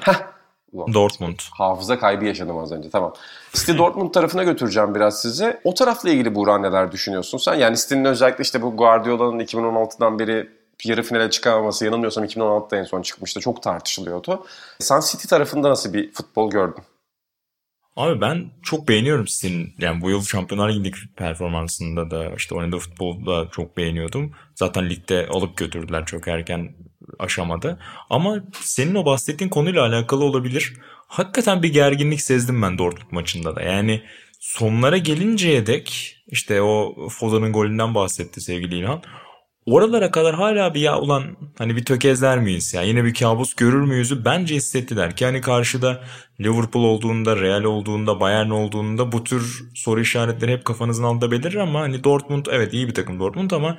[0.72, 1.38] Ulan, Dortmund.
[1.52, 3.14] Hafıza kaybı yaşadım az önce tamam.
[3.52, 5.61] City Dortmund tarafına götüreceğim biraz sizi.
[5.64, 7.54] O tarafla ilgili Buğra neler düşünüyorsun sen?
[7.54, 13.03] Yani City'nin özellikle işte bu Guardiola'nın 2016'dan beri yarı finale çıkamaması yanılmıyorsam 2016'da en son
[13.03, 13.41] çıkmıştı.
[13.41, 14.47] Çok tartışılıyordu.
[14.81, 16.83] Sun City tarafında nasıl bir futbol gördün?
[17.97, 23.49] Abi ben çok beğeniyorum City'nin yani bu yıl Şampiyonlar Ligi'ndeki performansında da işte oynadığı futbolda
[23.51, 24.33] çok beğeniyordum.
[24.55, 26.75] Zaten ligde alıp götürdüler çok erken
[27.19, 27.79] aşamada.
[28.11, 30.75] Ama senin o bahsettiğin konuyla alakalı olabilir.
[31.09, 33.62] Hakikaten bir gerginlik sezdim ben Dortmund maçında da.
[33.62, 34.03] Yani
[34.41, 39.03] sonlara gelinceye dek işte o Foden'ın golünden bahsetti sevgili İlhan.
[39.70, 43.83] Oralara kadar hala bir ya ulan hani bir tökezler miyiz ya yine bir kabus görür
[43.83, 46.04] müyüzü bence hissettiler ki hani karşıda
[46.40, 51.81] Liverpool olduğunda, Real olduğunda, Bayern olduğunda bu tür soru işaretleri hep kafanızın altında belirir ama
[51.81, 53.78] hani Dortmund evet iyi bir takım Dortmund ama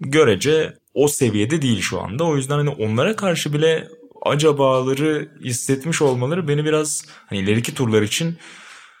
[0.00, 2.24] görece o seviyede değil şu anda.
[2.24, 3.88] O yüzden hani onlara karşı bile
[4.22, 8.38] acabaları hissetmiş olmaları beni biraz hani ileriki turlar için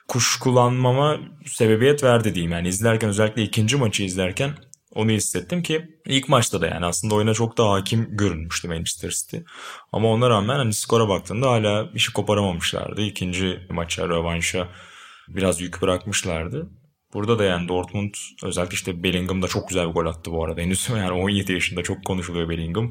[0.08, 2.52] kuşkulanmama sebebiyet verdi diyeyim.
[2.52, 4.50] Yani izlerken özellikle ikinci maçı izlerken
[4.94, 9.36] onu hissettim ki ilk maçta da yani aslında oyuna çok daha hakim görünmüştü Manchester City.
[9.92, 13.02] Ama ona rağmen hani skora baktığında hala işi koparamamışlardı.
[13.02, 14.68] İkinci maça, rövanşa
[15.28, 16.70] biraz yük bırakmışlardı.
[17.14, 20.60] Burada da yani Dortmund özellikle işte Bellingham da çok güzel bir gol attı bu arada.
[20.60, 22.90] Henüz yani 17 yaşında çok konuşuluyor Bellingham.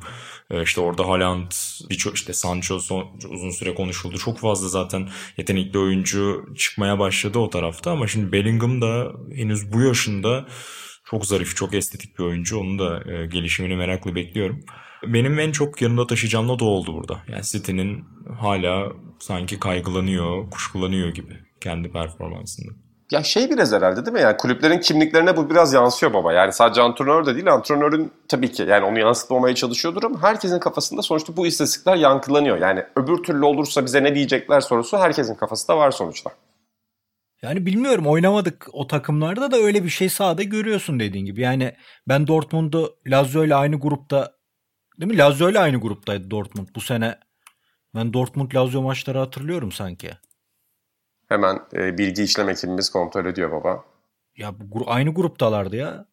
[0.52, 1.52] Ee işte orada Haaland,
[1.90, 4.18] birçok işte Sancho son, uzun süre konuşuldu.
[4.18, 9.82] Çok fazla zaten yetenekli oyuncu çıkmaya başladı o tarafta ama şimdi Bellingham da henüz bu
[9.82, 10.46] yaşında
[11.14, 12.60] çok zarif, çok estetik bir oyuncu.
[12.60, 14.60] Onun da e, gelişimini merakla bekliyorum.
[15.08, 17.18] Benim en çok yanında taşıyacağım da o oldu burada.
[17.28, 18.06] Yani City'nin
[18.40, 22.72] hala sanki kaygılanıyor, kuşkulanıyor gibi kendi performansında.
[23.12, 24.22] Ya şey biraz herhalde değil mi?
[24.22, 26.34] Yani kulüplerin kimliklerine bu biraz yansıyor baba.
[26.34, 31.02] Yani sadece antrenör de değil, antrenörün tabii ki yani onu yansıtmamaya çalışıyordur ama herkesin kafasında
[31.02, 32.58] sonuçta bu istatistikler yankılanıyor.
[32.58, 36.32] Yani öbür türlü olursa bize ne diyecekler sorusu herkesin kafasında var sonuçta.
[37.44, 41.42] Yani bilmiyorum oynamadık o takımlarda da öyle bir şey sahada görüyorsun dediğin gibi.
[41.42, 41.76] Yani
[42.08, 44.36] ben Dortmund'u Lazio ile aynı grupta
[45.00, 45.18] değil mi?
[45.18, 47.20] Lazio ile aynı gruptaydı Dortmund bu sene.
[47.96, 50.12] Ben Dortmund Lazio maçları hatırlıyorum sanki.
[51.30, 53.86] Hemen e, bilgi işlem ekibimiz kontrol ediyor baba.
[54.38, 56.06] Ya bu, aynı gruptalardı ya.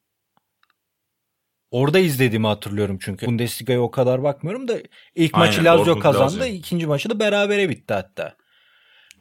[1.71, 3.27] Orada izlediğimi hatırlıyorum çünkü.
[3.27, 4.79] Bundesliga'ya o kadar bakmıyorum da
[5.15, 6.41] ilk Aynen, maçı Lazio kazandı.
[6.41, 6.45] Lazio.
[6.45, 8.37] ikinci maçı da berabere bitti hatta.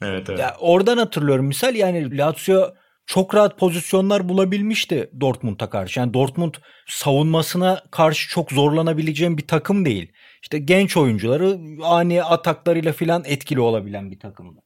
[0.02, 0.40] Evet evet.
[0.40, 2.74] Ya oradan hatırlıyorum misal yani Lazio
[3.06, 6.00] çok rahat pozisyonlar bulabilmişti Dortmund'a karşı.
[6.00, 6.54] Yani Dortmund
[6.88, 10.12] savunmasına karşı çok zorlanabileceğim bir takım değil.
[10.42, 14.60] İşte genç oyuncuları ani ataklarıyla filan etkili olabilen bir takımdı.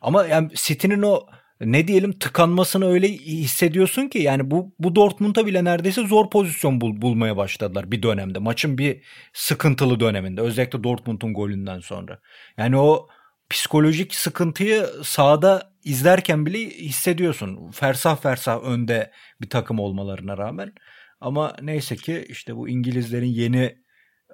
[0.00, 1.26] Ama yani City'nin o
[1.60, 7.02] ne diyelim tıkanmasını öyle hissediyorsun ki yani bu bu Dortmund'a bile neredeyse zor pozisyon bul,
[7.02, 8.38] bulmaya başladılar bir dönemde.
[8.38, 9.02] Maçın bir
[9.32, 12.18] sıkıntılı döneminde özellikle Dortmund'un golünden sonra.
[12.58, 13.08] Yani o
[13.50, 17.70] psikolojik sıkıntıyı sahada izlerken bile hissediyorsun.
[17.70, 19.10] Fersah fersah önde
[19.40, 20.72] bir takım olmalarına rağmen.
[21.20, 23.76] Ama neyse ki işte bu İngilizlerin yeni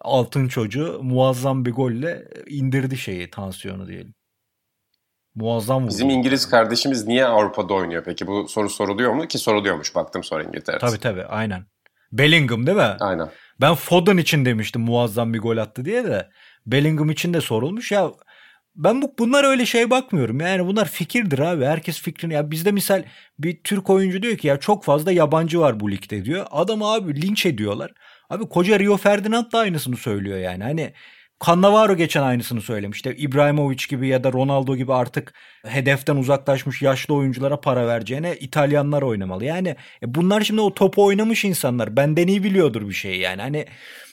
[0.00, 4.14] altın çocuğu muazzam bir golle indirdi şeyi tansiyonu diyelim.
[5.34, 5.90] Muazzam vurdu.
[5.90, 8.26] Bizim İngiliz kardeşimiz niye Avrupa'da oynuyor peki?
[8.26, 9.28] Bu soru soruluyor mu?
[9.28, 10.80] Ki soruluyormuş baktım sonra İngiltere'de.
[10.80, 11.66] Tabii tabii aynen.
[12.12, 12.96] Bellingham değil mi?
[13.00, 13.28] Aynen.
[13.60, 16.28] Ben Foden için demiştim muazzam bir gol attı diye de.
[16.66, 17.92] Bellingham için de sorulmuş.
[17.92, 18.10] Ya
[18.76, 20.40] ben bu bunlar öyle şey bakmıyorum.
[20.40, 21.64] Yani bunlar fikirdir abi.
[21.64, 23.04] Herkes fikrini ya bizde misal
[23.38, 26.46] bir Türk oyuncu diyor ki ya çok fazla yabancı var bu ligde diyor.
[26.50, 27.92] Adam abi linç ediyorlar.
[28.30, 30.62] Abi koca Rio Ferdinand da aynısını söylüyor yani.
[30.64, 30.92] Hani
[31.44, 33.14] Cannavaro geçen aynısını söylemişti.
[33.18, 35.34] İbrahimovic gibi ya da Ronaldo gibi artık
[35.66, 39.44] hedeften uzaklaşmış yaşlı oyunculara para vereceğine İtalyanlar oynamalı.
[39.44, 39.68] Yani
[40.02, 41.96] e bunlar şimdi o topu oynamış insanlar.
[41.96, 43.42] Benden iyi biliyordur bir şey yani.
[43.42, 43.66] Hani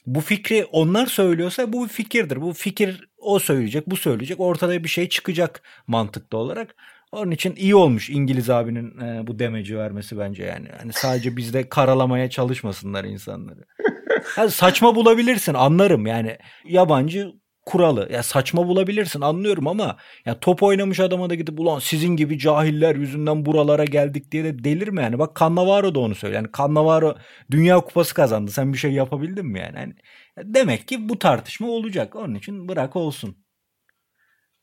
[0.05, 2.41] bu fikri onlar söylüyorsa bu bir fikirdir.
[2.41, 4.39] Bu fikir o söyleyecek, bu söyleyecek.
[4.39, 6.75] Ortada bir şey çıkacak mantıklı olarak.
[7.11, 10.67] Onun için iyi olmuş İngiliz abinin e, bu demeci vermesi bence yani.
[10.79, 13.59] Hani sadece bizde karalamaya çalışmasınlar insanları.
[14.37, 16.37] Yani saçma bulabilirsin anlarım yani.
[16.65, 17.33] Yabancı
[17.65, 18.09] kuralı.
[18.11, 22.95] Ya saçma bulabilirsin anlıyorum ama ya top oynamış adama da gidip ulan sizin gibi cahiller
[22.95, 25.19] yüzünden buralara geldik diye de delirme yani.
[25.19, 26.41] Bak Cannavaro da onu söylüyor.
[26.41, 27.15] Yani Cannavaro
[27.51, 28.51] Dünya Kupası kazandı.
[28.51, 29.79] Sen bir şey yapabildin mi yani?
[29.79, 29.93] yani
[30.37, 32.15] demek ki bu tartışma olacak.
[32.15, 33.37] Onun için bırak olsun.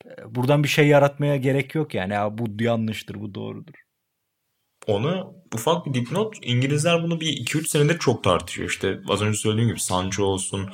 [0.07, 2.12] Ee, buradan bir şey yaratmaya gerek yok yani.
[2.12, 3.89] Ya bu yanlıştır, bu doğrudur.
[4.87, 6.35] Onu ufak bir dipnot.
[6.43, 8.69] İngilizler bunu bir 2-3 senedir çok tartışıyor.
[8.69, 10.71] İşte az önce söylediğim gibi Sancho olsun,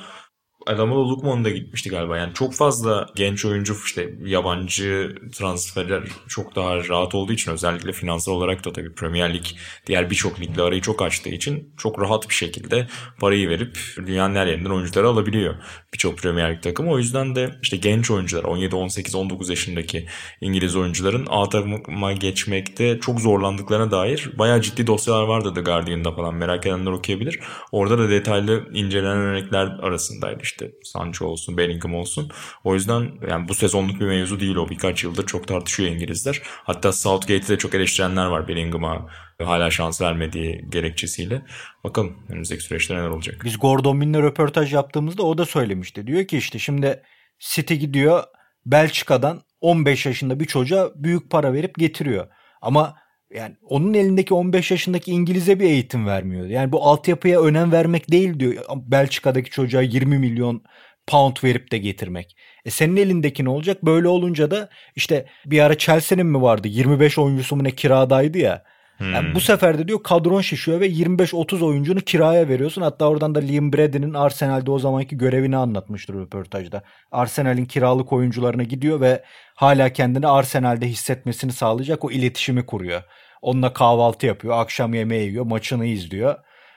[0.67, 2.17] Adamola Lukman da gitmişti galiba.
[2.17, 8.33] Yani çok fazla genç oyuncu işte yabancı transferler çok daha rahat olduğu için özellikle finansal
[8.33, 9.45] olarak da tabii Premier Lig
[9.87, 12.87] diğer birçok ligle arayı çok açtığı için çok rahat bir şekilde
[13.19, 15.55] parayı verip dünyanın her yerinden oyuncuları alabiliyor
[15.93, 16.91] birçok Premier Lig takımı.
[16.91, 20.05] O yüzden de işte genç oyuncular 17, 18, 19 yaşındaki
[20.41, 26.35] İngiliz oyuncuların A takıma geçmekte çok zorlandıklarına dair bayağı ciddi dosyalar vardı The Guardian'da falan
[26.35, 27.39] merak edenler okuyabilir.
[27.71, 32.31] Orada da detaylı incelenen örnekler arasındaydı işte Sancho olsun, Bellingham olsun.
[32.63, 34.69] O yüzden yani bu sezonluk bir mevzu değil o.
[34.69, 36.41] Birkaç yıldır çok tartışıyor İngilizler.
[36.43, 39.07] Hatta Southgate'i de çok eleştirenler var Bellingham'a
[39.43, 41.41] hala şans vermediği gerekçesiyle.
[41.83, 43.41] Bakalım önümüzdeki süreçte neler olacak.
[43.45, 46.07] Biz Gordon Bin'le röportaj yaptığımızda o da söylemişti.
[46.07, 47.03] Diyor ki işte şimdi
[47.39, 48.23] City gidiyor
[48.65, 52.27] Belçika'dan 15 yaşında bir çocuğa büyük para verip getiriyor.
[52.61, 52.95] Ama
[53.33, 56.45] yani onun elindeki 15 yaşındaki İngiliz'e bir eğitim vermiyor.
[56.45, 58.63] Yani bu altyapıya önem vermek değil diyor.
[58.75, 60.63] Belçika'daki çocuğa 20 milyon
[61.07, 62.37] pound verip de getirmek.
[62.65, 63.83] E senin elindeki ne olacak?
[63.85, 66.67] Böyle olunca da işte bir ara Chelsea'nin mi vardı?
[66.67, 68.63] 25 oyuncusu mu ne kiradaydı ya.
[68.99, 72.81] Yani bu sefer de diyor kadron şişiyor ve 25-30 oyuncunu kiraya veriyorsun.
[72.81, 76.83] Hatta oradan da Liam Brady'nin Arsenal'de o zamanki görevini anlatmıştır röportajda.
[77.11, 79.23] Arsenal'in kiralık oyuncularına gidiyor ve
[79.55, 83.03] hala kendini Arsenal'de hissetmesini sağlayacak o iletişimi kuruyor.
[83.41, 86.35] Onunla kahvaltı yapıyor, akşam yemeği yiyor, maçını izliyor.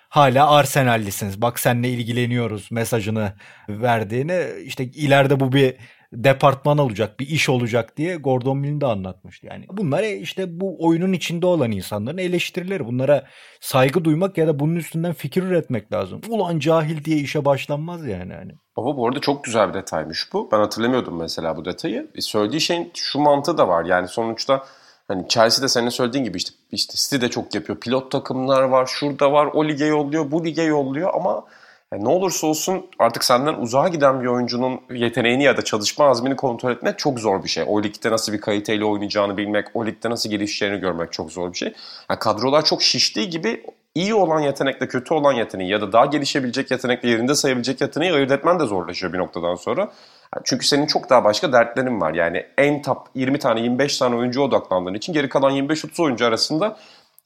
[0.09, 1.43] Hala Arsenal'lisiniz.
[1.43, 3.33] Bak seninle ilgileniyoruz mesajını
[3.69, 4.43] verdiğini.
[4.65, 5.75] işte ileride bu bir
[6.13, 9.47] departman olacak, bir iş olacak diye Gordon Mill'in de anlatmıştı.
[9.47, 12.87] Yani bunlar işte bu oyunun içinde olan insanların eleştirileri.
[12.87, 13.25] Bunlara
[13.61, 16.21] saygı duymak ya da bunun üstünden fikir üretmek lazım.
[16.29, 18.33] Ulan cahil diye işe başlanmaz yani.
[18.33, 18.53] Hani.
[18.77, 20.49] Baba bu arada çok güzel bir detaymış bu.
[20.53, 22.11] Ben hatırlamıyordum mesela bu detayı.
[22.15, 23.85] E, söylediği şeyin şu mantığı da var.
[23.85, 24.65] Yani sonuçta
[25.11, 27.81] Hani Chelsea de senin söylediğin gibi işte, işte City de çok yapıyor.
[27.81, 31.45] Pilot takımlar var, şurada var, o lige yolluyor, bu lige yolluyor ama yani
[31.99, 36.71] ne olursa olsun artık senden uzağa giden bir oyuncunun yeteneğini ya da çalışma azmini kontrol
[36.71, 37.65] etmek çok zor bir şey.
[37.67, 41.59] O ligde nasıl bir kaliteyle oynayacağını bilmek, o ligde nasıl gelişeceğini görmek çok zor bir
[41.59, 41.75] şey.
[42.11, 46.71] Yani kadrolar çok şiştiği gibi iyi olan yetenekle kötü olan yeteneği ya da daha gelişebilecek
[46.71, 49.93] yetenekle yerinde sayabilecek yeteneği ayırt etmen de zorlaşıyor bir noktadan sonra.
[50.45, 52.15] Çünkü senin çok daha başka dertlerin var.
[52.15, 56.77] Yani en top 20 tane 25 tane oyuncu odaklandığın için geri kalan 25-30 oyuncu arasında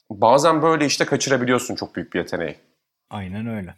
[0.09, 2.55] bazen böyle işte kaçırabiliyorsun çok büyük bir yeteneği.
[3.09, 3.75] Aynen öyle.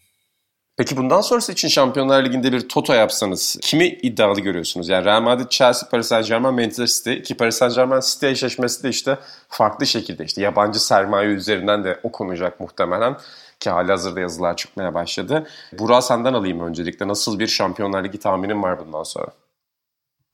[0.78, 4.90] Peki bundan sonrası için Şampiyonlar Ligi'nde bir toto yapsanız kimi iddialı görüyorsunuz?
[4.90, 8.84] Yani Real Madrid, Chelsea, Paris Saint Germain, Manchester City ki Paris Saint Germain City eşleşmesi
[8.84, 9.18] de işte
[9.50, 13.18] farklı şekilde işte yabancı sermaye üzerinden de okunacak muhtemelen
[13.60, 15.48] ki hali hazırda yazılar çıkmaya başladı.
[15.80, 17.08] Burak senden alayım öncelikle.
[17.08, 19.28] Nasıl bir Şampiyonlar Ligi tahminin var bundan sonra?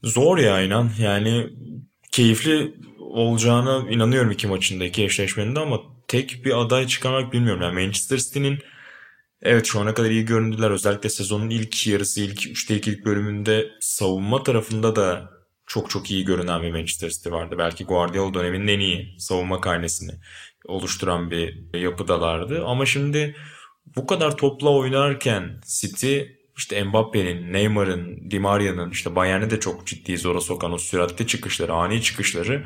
[0.04, 0.90] Zor ya inan.
[1.00, 1.50] Yani
[2.12, 7.62] keyifli olacağına inanıyorum iki maçında iki eşleşmenin de ama tek bir aday çıkarmak bilmiyorum.
[7.62, 8.60] Yani Manchester City'nin
[9.44, 10.72] Evet şu ana kadar iyi göründüler.
[10.72, 15.30] Özellikle sezonun ilk yarısı, ilk üçte ilk bölümünde savunma tarafında da
[15.68, 17.56] çok çok iyi görünen bir Manchester City vardı.
[17.58, 20.12] Belki Guardiola döneminin en iyi savunma karnesini
[20.66, 22.66] oluşturan bir yapıdalardı.
[22.66, 23.36] Ama şimdi
[23.96, 26.20] bu kadar topla oynarken City
[26.58, 31.74] işte Mbappe'nin, Neymar'ın, Di Maria'nın işte Bayern'i de çok ciddi zora sokan o süratli çıkışları,
[31.74, 32.66] ani çıkışları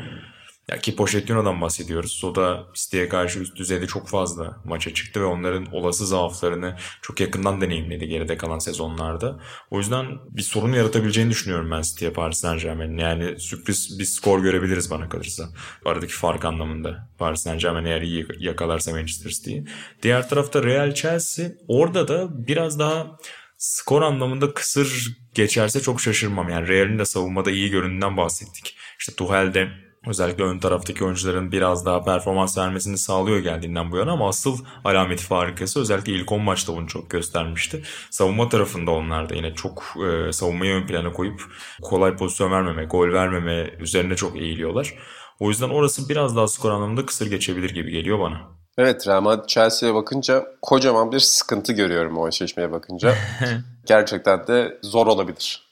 [0.72, 2.24] ya ki Pochettino'dan bahsediyoruz.
[2.24, 7.20] O da City'ye karşı üst düzeyde çok fazla maça çıktı ve onların olası zaaflarını çok
[7.20, 9.40] yakından deneyimledi geride kalan sezonlarda.
[9.72, 12.98] O yüzden bir sorun yaratabileceğini düşünüyorum ben City'ye Paris Saint Germain'in.
[12.98, 15.50] Yani sürpriz bir skor görebiliriz bana kalırsa.
[15.86, 17.10] Aradaki fark anlamında.
[17.18, 19.66] Paris Saint Germain eğer iyi yakalarsa Manchester City'yi.
[20.04, 23.18] Diğer tarafta Real Chelsea orada da biraz daha
[23.58, 26.50] skor anlamında kısır geçerse çok şaşırmam.
[26.50, 28.78] Yani Real'in de savunmada iyi göründüğünden bahsettik.
[29.00, 34.30] İşte Tuchel'de Özellikle ön taraftaki oyuncuların biraz daha performans vermesini sağlıyor geldiğinden bu yana ama
[34.30, 37.84] asıl alameti farikası özellikle ilk 10 maçta bunu çok göstermişti.
[38.10, 41.42] Savunma tarafında onlar da yine çok e, savunmayı ön plana koyup
[41.82, 44.94] kolay pozisyon vermeme, gol vermeme üzerine çok eğiliyorlar.
[45.40, 48.42] O yüzden orası biraz daha skor anlamında kısır geçebilir gibi geliyor bana.
[48.78, 53.16] Evet Real Madrid Chelsea'ye bakınca kocaman bir sıkıntı görüyorum o eşleşmeye bakınca.
[53.86, 55.68] Gerçekten de zor olabilir.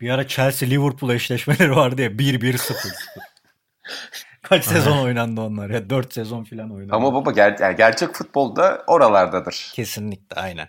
[0.00, 2.74] Bir ara Chelsea Liverpool eşleşmeleri vardı ya 1-1-0.
[4.42, 5.90] Kaç sezon oynandı onlar ya?
[5.90, 6.96] 4 sezon falan oynandı.
[6.96, 9.72] Ama baba ger yani gerçek futbolda oralardadır.
[9.74, 10.68] Kesinlikle aynen.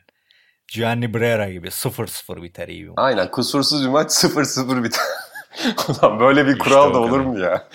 [0.74, 2.90] Gianni Brera gibi 0-0 biter iyi.
[2.98, 5.02] Aynen kusursuz bir maç 0-0 biter.
[5.90, 7.68] Ulan böyle bir kural işte da olur mu ya?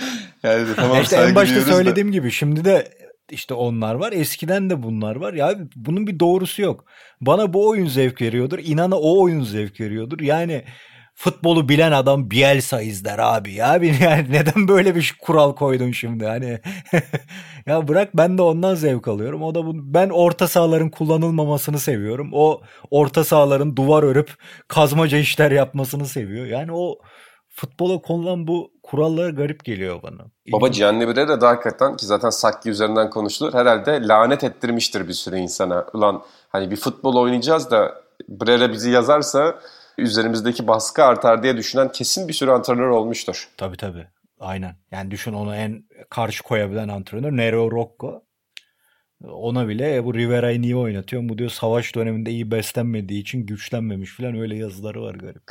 [0.43, 2.13] Yani tamam işte en başta söylediğim da.
[2.13, 2.89] gibi şimdi de
[3.31, 4.13] işte onlar var.
[4.13, 5.35] Eskiden de bunlar var.
[5.35, 6.85] Ya bunun bir doğrusu yok.
[7.21, 8.59] Bana bu oyun zevk veriyordur.
[8.63, 10.21] İnana o oyun zevk veriyordur.
[10.21, 10.65] Yani
[11.15, 13.77] futbolu bilen adam Bielsa izler abi ya.
[14.01, 16.61] Yani neden böyle bir kural koydun şimdi hani?
[17.67, 19.43] ya bırak ben de ondan zevk alıyorum.
[19.43, 22.31] O da bu ben orta sahaların kullanılmamasını seviyorum.
[22.33, 22.61] O
[22.91, 24.31] orta sahaların duvar örüp
[24.69, 26.47] kazmaca işler yapmasını seviyor.
[26.47, 26.99] Yani o
[27.49, 30.23] futbola konulan bu kurallar garip geliyor bana.
[30.53, 33.55] Baba Brera da hakikaten ki zaten Sakki üzerinden konuşulur.
[33.55, 35.87] Herhalde lanet ettirmiştir bir süre insana.
[35.93, 39.59] Ulan hani bir futbol oynayacağız da Brera bizi yazarsa
[39.99, 43.49] üzerimizdeki baskı artar diye düşünen kesin bir sürü antrenör olmuştur.
[43.57, 44.07] Tabii tabii.
[44.41, 44.77] Aynen.
[44.91, 48.23] Yani düşün onu en karşı koyabilen antrenör Nero Rocco.
[49.25, 51.29] Ona bile bu Rivera'yı niye oynatıyor?
[51.29, 55.43] Bu diyor savaş döneminde iyi beslenmediği için güçlenmemiş falan öyle yazıları var garip.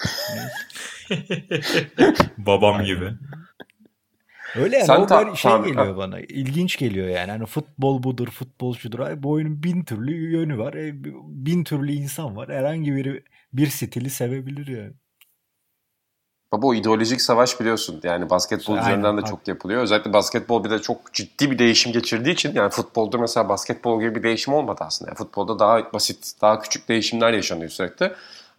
[2.37, 2.85] Babam Aynen.
[2.85, 3.11] gibi.
[4.55, 6.19] Öyle yani Sen o ta- şey ta- geliyor ta- bana.
[6.19, 7.31] İlginç geliyor yani.
[7.31, 8.99] Hani futbol budur, futbol şudur.
[8.99, 10.73] Ay, bu oyunun bin türlü yönü var.
[10.73, 10.91] E,
[11.27, 12.49] bin türlü insan var.
[12.49, 13.23] Herhangi biri
[13.53, 14.93] bir stili sevebilir yani.
[16.51, 17.99] Baba o ideolojik savaş biliyorsun.
[18.03, 19.81] Yani basketbol Aynen, üzerinden de çok yapılıyor.
[19.81, 24.15] Özellikle basketbol bir de çok ciddi bir değişim geçirdiği için yani futbolda mesela basketbol gibi
[24.15, 25.11] bir değişim olmadı aslında.
[25.11, 28.11] Yani futbolda daha basit, daha küçük değişimler yaşanıyor sürekli.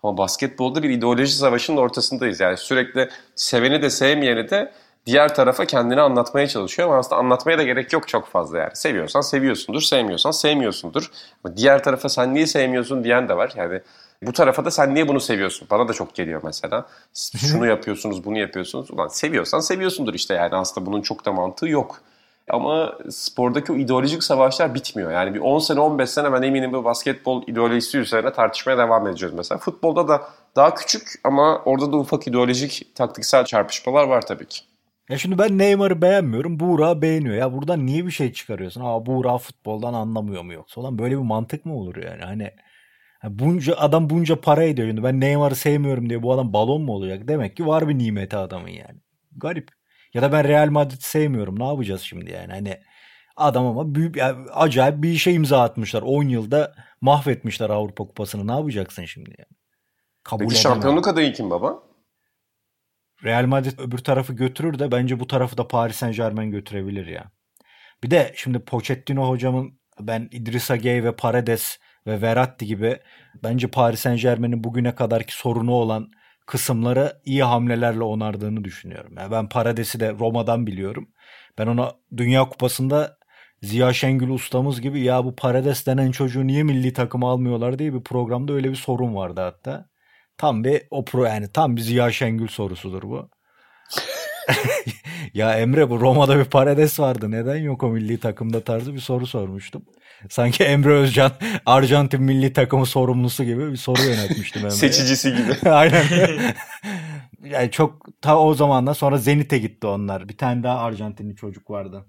[0.03, 2.41] Ama basketbolda bir ideoloji savaşının ortasındayız.
[2.41, 4.73] Yani sürekli seveni de sevmeyeni de
[5.07, 8.77] diğer tarafa kendini anlatmaya çalışıyor ama aslında anlatmaya da gerek yok çok fazla yani.
[8.77, 11.11] Seviyorsan seviyorsundur, sevmiyorsan sevmiyorsundur.
[11.45, 13.53] Ama diğer tarafa sen niye sevmiyorsun diyen de var.
[13.57, 13.81] Yani
[14.27, 15.69] bu tarafa da sen niye bunu seviyorsun?
[15.71, 16.87] Bana da çok geliyor mesela.
[17.37, 18.91] Şunu yapıyorsunuz, bunu yapıyorsunuz.
[18.91, 22.01] Ulan seviyorsan seviyorsundur işte yani aslında bunun çok da mantığı yok.
[22.51, 25.13] Ama spordaki o ideolojik savaşlar bitmiyor.
[25.13, 29.35] Yani bir 10 sene 15 sene ben eminim bu basketbol ideolojisi üzerine tartışmaya devam edeceğiz
[29.35, 29.59] mesela.
[29.59, 30.23] Futbolda da
[30.57, 34.61] daha küçük ama orada da ufak ideolojik taktiksel çarpışmalar var tabii ki.
[35.09, 36.61] Ya şimdi ben Neymar'ı beğenmiyorum.
[36.61, 37.35] Buğra beğeniyor.
[37.35, 38.81] Ya buradan niye bir şey çıkarıyorsun?
[38.85, 40.81] Aa Buğra futboldan anlamıyor mu yoksa?
[40.81, 42.23] Olan böyle bir mantık mı olur yani?
[42.25, 42.51] Hani
[43.25, 44.89] bunca adam bunca para ediyor.
[44.89, 47.29] Yani ben Neymar'ı sevmiyorum diye bu adam balon mu olacak?
[47.29, 49.01] Demek ki var bir nimeti adamın yani.
[49.37, 49.71] Garip.
[50.15, 51.59] Ya da ben Real Madrid'i sevmiyorum.
[51.59, 52.53] Ne yapacağız şimdi yani?
[52.53, 52.81] Hani
[53.37, 56.03] adam ama büyük, yani acayip bir işe imza atmışlar.
[56.03, 58.47] 10 yılda mahvetmişler Avrupa Kupası'nı.
[58.47, 59.59] Ne yapacaksın şimdi yani?
[60.23, 61.83] Kabul Peki şampiyonluk adayı kim baba?
[63.25, 67.31] Real Madrid öbür tarafı götürür de bence bu tarafı da Paris Saint Germain götürebilir ya.
[68.03, 72.99] Bir de şimdi Pochettino hocamın ben Idrissa Gueye ve Paredes ve Verratti gibi
[73.43, 76.11] bence Paris Saint Germain'in bugüne kadarki sorunu olan
[76.47, 79.15] kısımları iyi hamlelerle onardığını düşünüyorum.
[79.19, 81.09] Yani ben Parades'i de Roma'dan biliyorum.
[81.59, 83.19] Ben ona Dünya Kupası'nda
[83.63, 88.03] Ziya Şengül ustamız gibi ya bu Parades denen çocuğu niye milli takıma almıyorlar diye bir
[88.03, 89.89] programda öyle bir sorun vardı hatta.
[90.39, 93.31] Tam bir o pro yani tam bir Ziya Şengül sorusudur bu.
[95.35, 97.31] ya Emre bu Roma'da bir Parades vardı.
[97.31, 99.83] Neden yok o milli takımda tarzı bir soru sormuştum.
[100.31, 101.33] Sanki Emre Özcan
[101.67, 104.79] Arjantin milli takımı sorumlusu gibi bir soru yönetmiştim Emre'ye.
[104.79, 105.71] Seçicisi gibi.
[105.71, 106.05] Aynen.
[107.45, 110.29] yani çok ta o zamandan sonra Zenit'e gitti onlar.
[110.29, 112.07] Bir tane daha Arjantinli çocuk vardı.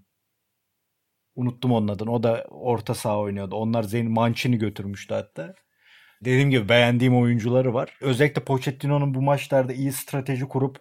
[1.35, 2.11] Unuttum onun adını.
[2.11, 3.55] O da orta saha oynuyordu.
[3.55, 5.53] Onlar Zenit Mancini götürmüştü hatta.
[6.25, 7.97] Dediğim gibi beğendiğim oyuncuları var.
[8.01, 10.79] Özellikle Pochettino'nun bu maçlarda iyi strateji kurup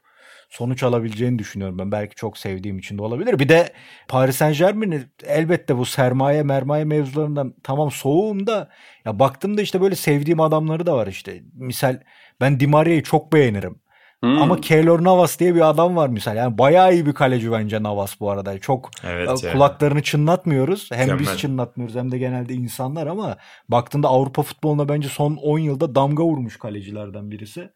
[0.53, 1.93] sonuç alabileceğini düşünüyorum ben.
[1.93, 3.39] Belki çok sevdiğim için de olabilir.
[3.39, 3.73] Bir de
[4.09, 8.69] Paris Saint Germain'i elbette bu sermaye mermaye mevzularından tamam soğuğum da
[9.05, 11.43] ya baktım da işte böyle sevdiğim adamları da var işte.
[11.55, 12.01] Misal
[12.41, 13.81] ben Di Maria'yı çok beğenirim.
[14.21, 14.43] Hmm.
[14.43, 16.37] Ama Keylor Navas diye bir adam var misal.
[16.37, 18.59] Yani bayağı iyi bir kaleci bence Navas bu arada.
[18.59, 19.53] Çok evet yani.
[19.53, 20.91] kulaklarını çınlatmıyoruz.
[20.93, 21.21] Hem Mükemmel.
[21.21, 23.37] biz çınlatmıyoruz hem de genelde insanlar ama
[23.69, 27.71] baktığında Avrupa futboluna bence son 10 yılda damga vurmuş kalecilerden birisi.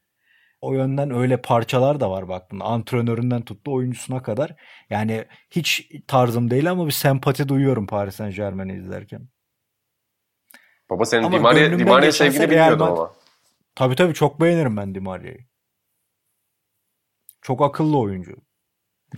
[0.60, 2.64] O yönden öyle parçalar da var baktığında.
[2.64, 4.54] Antrenöründen tuttu oyuncusuna kadar.
[4.90, 9.28] Yani hiç tarzım değil ama bir sempati duyuyorum Paris Saint Germain'i izlerken.
[10.90, 13.12] Baba senin Di Maria, Di Maria sevgini bilmiyordum ama.
[13.74, 15.46] Tabii tabii çok beğenirim ben Di Maria'yı.
[17.42, 18.32] Çok akıllı oyuncu.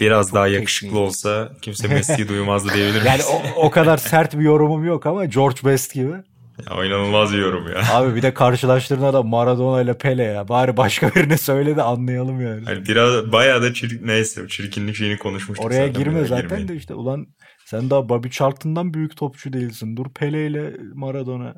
[0.01, 1.07] Biraz çok daha yakışıklı teknik.
[1.07, 3.07] olsa kimse Messi'yi duymazdı diyebilir miyiz?
[3.07, 3.23] Yani
[3.57, 6.15] o, o kadar sert bir yorumum yok ama George Best gibi.
[6.71, 7.83] Ya, inanılmaz bir yorum ya.
[7.93, 10.49] Abi bir de karşılaştırdığında da Maradona ile Pele ya.
[10.49, 12.63] Bari başka birine söyle de anlayalım yani.
[12.69, 15.93] yani biraz bayağı da çirkin, neyse çirkinlik şeyini konuşmuştuk Oraya zaten.
[16.05, 16.69] girme zaten girmeyin.
[16.69, 17.27] de işte ulan
[17.67, 19.97] sen daha Bobby Charlton'dan büyük topçu değilsin.
[19.97, 21.55] Dur Pele ile Maradona.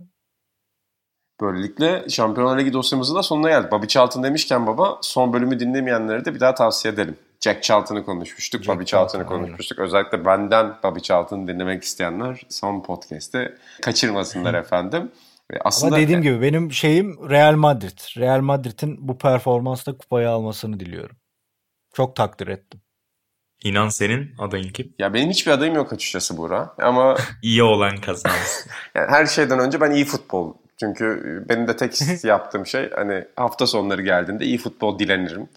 [1.41, 3.73] Böylelikle Şampiyonlar Ligi dosyamızın da sonuna geldik.
[3.73, 7.17] Bobby Charlton demişken baba son bölümü dinlemeyenlere de bir daha tavsiye edelim.
[7.45, 9.79] Jack Charlton'ı konuşmuştuk, Jack Bobby Charlton'ı konuşmuştuk.
[9.79, 9.89] Aynen.
[9.89, 15.13] Özellikle benden Bobby Charlton'ı dinlemek isteyenler son podcast'te kaçırmasınlar efendim.
[15.61, 17.99] Aslında Ama dediğim gibi benim şeyim Real Madrid.
[18.17, 21.17] Real Madrid'in bu performansla kupayı almasını diliyorum.
[21.95, 22.81] Çok takdir ettim.
[23.65, 24.95] İnan senin adayın kim?
[24.99, 26.75] Ya benim hiçbir adayım yok açıkçası Buğra.
[26.79, 28.71] Ama iyi olan kazansın.
[28.95, 33.67] yani her şeyden önce ben iyi futbol Çünkü benim de tek yaptığım şey hani hafta
[33.67, 35.49] sonları geldiğinde iyi futbol dilenirim.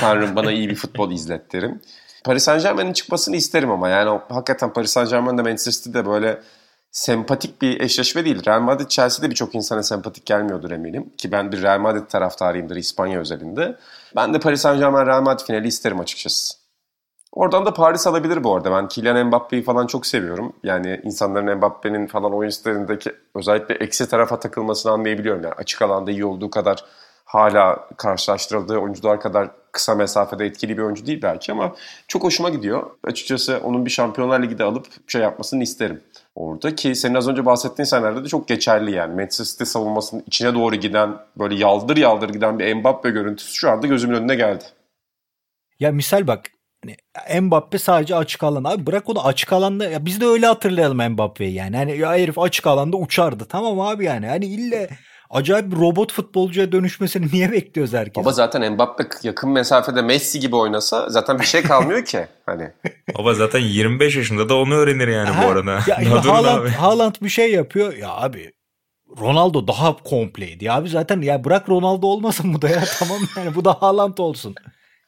[0.00, 1.80] Tanrım bana iyi bir futbol izlet derim.
[2.24, 6.42] Paris Saint Germain'in çıkmasını isterim ama yani hakikaten Paris Saint Germain'de Manchester City'de böyle
[6.90, 8.46] sempatik bir eşleşme değil.
[8.46, 11.12] Real Madrid Chelsea'de birçok insana sempatik gelmiyordur eminim.
[11.18, 13.76] Ki ben bir Real Madrid taraftarıyımdır İspanya özelinde.
[14.16, 16.54] Ben de Paris Saint Germain Real Madrid finali isterim açıkçası.
[17.32, 18.70] Oradan da Paris alabilir bu arada.
[18.70, 20.52] Ben Kylian Mbappe'yi falan çok seviyorum.
[20.64, 25.42] Yani insanların Mbappe'nin falan oyun stilindeki özellikle eksi tarafa takılmasını anlayabiliyorum.
[25.42, 26.84] Yani açık alanda iyi olduğu kadar
[27.24, 31.74] hala karşılaştırıldığı oyuncular kadar kısa mesafede etkili bir oyuncu değil belki ama
[32.08, 32.90] çok hoşuma gidiyor.
[33.04, 36.00] Açıkçası onun bir Şampiyonlar Ligi'de alıp şey yapmasını isterim.
[36.34, 39.14] Orada ki senin az önce bahsettiğin senelerde de çok geçerli yani.
[39.14, 43.86] Manchester City savunmasının içine doğru giden böyle yaldır yaldır giden bir Mbappe görüntüsü şu anda
[43.86, 44.64] gözümün önüne geldi.
[45.80, 46.40] Ya misal bak
[46.84, 48.68] Hani Mbappe sadece açık alanda.
[48.68, 49.90] Abi bırak onu açık alanda.
[49.90, 51.76] Ya biz de öyle hatırlayalım Mbappe'yi yani.
[51.76, 53.44] Hani ya herif açık alanda uçardı.
[53.48, 54.26] Tamam abi yani.
[54.26, 54.88] Hani ille
[55.30, 58.24] acayip bir robot futbolcuya dönüşmesini niye bekliyoruz herkes?
[58.24, 62.26] Baba zaten Mbappe yakın mesafede Messi gibi oynasa zaten bir şey kalmıyor ki.
[62.48, 62.70] Hani.
[63.18, 65.70] Baba zaten 25 yaşında da onu öğrenir yani ha, bu arada.
[65.70, 67.96] Ya, ya Haaland, Haaland bir şey yapıyor.
[67.96, 68.52] Ya abi
[69.20, 70.64] Ronaldo daha kompleydi.
[70.64, 74.18] Ya abi zaten ya bırak Ronaldo olmasın bu da ya tamam yani bu da Haaland
[74.18, 74.54] olsun.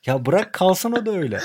[0.06, 1.40] Ya bırak kalsın o da öyle.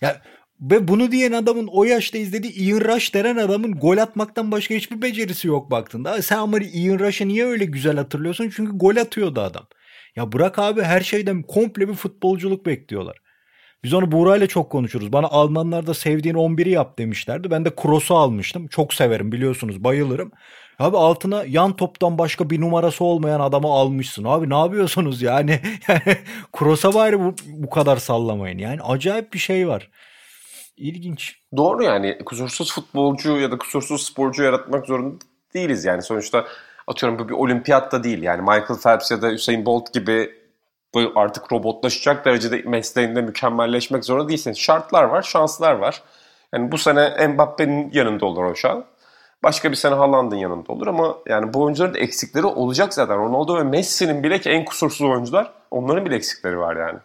[0.00, 0.22] Ya
[0.60, 5.02] ve bunu diyen adamın o yaşta izlediği Ian Rush denen adamın gol atmaktan başka hiçbir
[5.02, 6.22] becerisi yok baktığında.
[6.22, 8.50] Sen ama Ian Rush'ı niye öyle güzel hatırlıyorsun?
[8.56, 9.66] Çünkü gol atıyordu adam.
[10.16, 13.16] Ya bırak abi her şeyden komple bir futbolculuk bekliyorlar.
[13.84, 15.12] Biz onu Buğra ile çok konuşuruz.
[15.12, 17.50] Bana Almanlar da sevdiğin 11'i yap demişlerdi.
[17.50, 18.68] Ben de Kroos'u almıştım.
[18.68, 20.32] Çok severim biliyorsunuz bayılırım.
[20.78, 24.24] Abi altına yan toptan başka bir numarası olmayan adamı almışsın.
[24.24, 25.60] Abi ne yapıyorsunuz yani
[26.52, 28.58] Kroos'a bari bu, bu kadar sallamayın.
[28.58, 29.90] Yani acayip bir şey var.
[30.80, 31.36] İlginç.
[31.56, 35.24] Doğru yani kusursuz futbolcu ya da kusursuz sporcu yaratmak zorunda
[35.54, 36.02] değiliz yani.
[36.02, 36.46] Sonuçta
[36.86, 38.22] atıyorum bu bir olimpiyat da değil.
[38.22, 40.40] Yani Michael Phelps ya da Usain Bolt gibi
[41.14, 44.52] artık robotlaşacak derecede mesleğinde mükemmelleşmek zorunda değilsin.
[44.52, 46.02] Şartlar var, şanslar var.
[46.54, 48.84] Yani bu sene Mbappe'nin yanında olur o şan.
[49.42, 53.16] Başka bir sene Haaland'ın yanında olur ama yani bu oyuncuların da eksikleri olacak zaten.
[53.16, 56.98] Ronaldo ve Messi'nin bile ki en kusursuz oyuncular onların bile eksikleri var yani.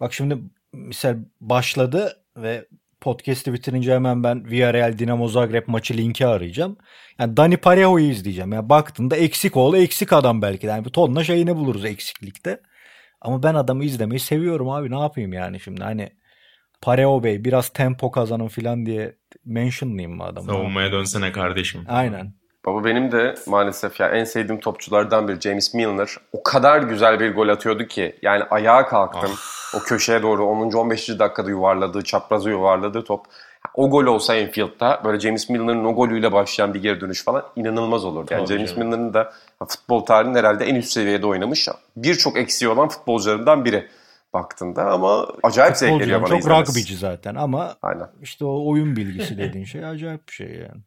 [0.00, 0.38] Bak şimdi
[0.72, 2.66] misal başladı ve
[3.00, 6.76] podcast'i bitirince hemen ben Villarreal Dinamo Zagreb maçı linki arayacağım.
[7.18, 8.52] Yani Dani Parejo'yu izleyeceğim.
[8.52, 10.66] Yani baktığında eksik oğlu eksik adam belki.
[10.66, 12.60] Yani bir tonla şeyini buluruz eksiklikte.
[13.20, 16.10] Ama ben adamı izlemeyi seviyorum abi ne yapayım yani şimdi hani
[16.80, 20.46] Pareo Bey biraz tempo kazanın falan diye mentionlayayım mı adamı?
[20.46, 21.84] Savunmaya dönsene kardeşim.
[21.88, 22.39] Aynen.
[22.66, 26.16] Baba benim de maalesef ya en sevdiğim topçulardan biri James Milner.
[26.32, 29.30] O kadar güzel bir gol atıyordu ki yani ayağa kalktım.
[29.34, 29.80] Oh.
[29.80, 30.72] O köşeye doğru 10.
[30.72, 31.08] 15.
[31.08, 33.26] dakikada yuvarladığı, çaprazı yuvarladığı top.
[33.74, 38.04] O gol olsa Enfield'da böyle James Milner'ın o golüyle başlayan bir geri dönüş falan inanılmaz
[38.04, 38.26] olur.
[38.30, 39.32] Yani Tabii James Milner'ın da
[39.68, 43.88] futbol tarihinin herhalde en üst seviyede oynamış birçok eksiği olan futbolcularından biri
[44.32, 46.70] baktığında ama acayip zevk veriyor bana Çok izlemesi.
[46.70, 48.08] rugbyci zaten ama Aynen.
[48.22, 50.80] işte o oyun bilgisi dediğin şey acayip bir şey yani.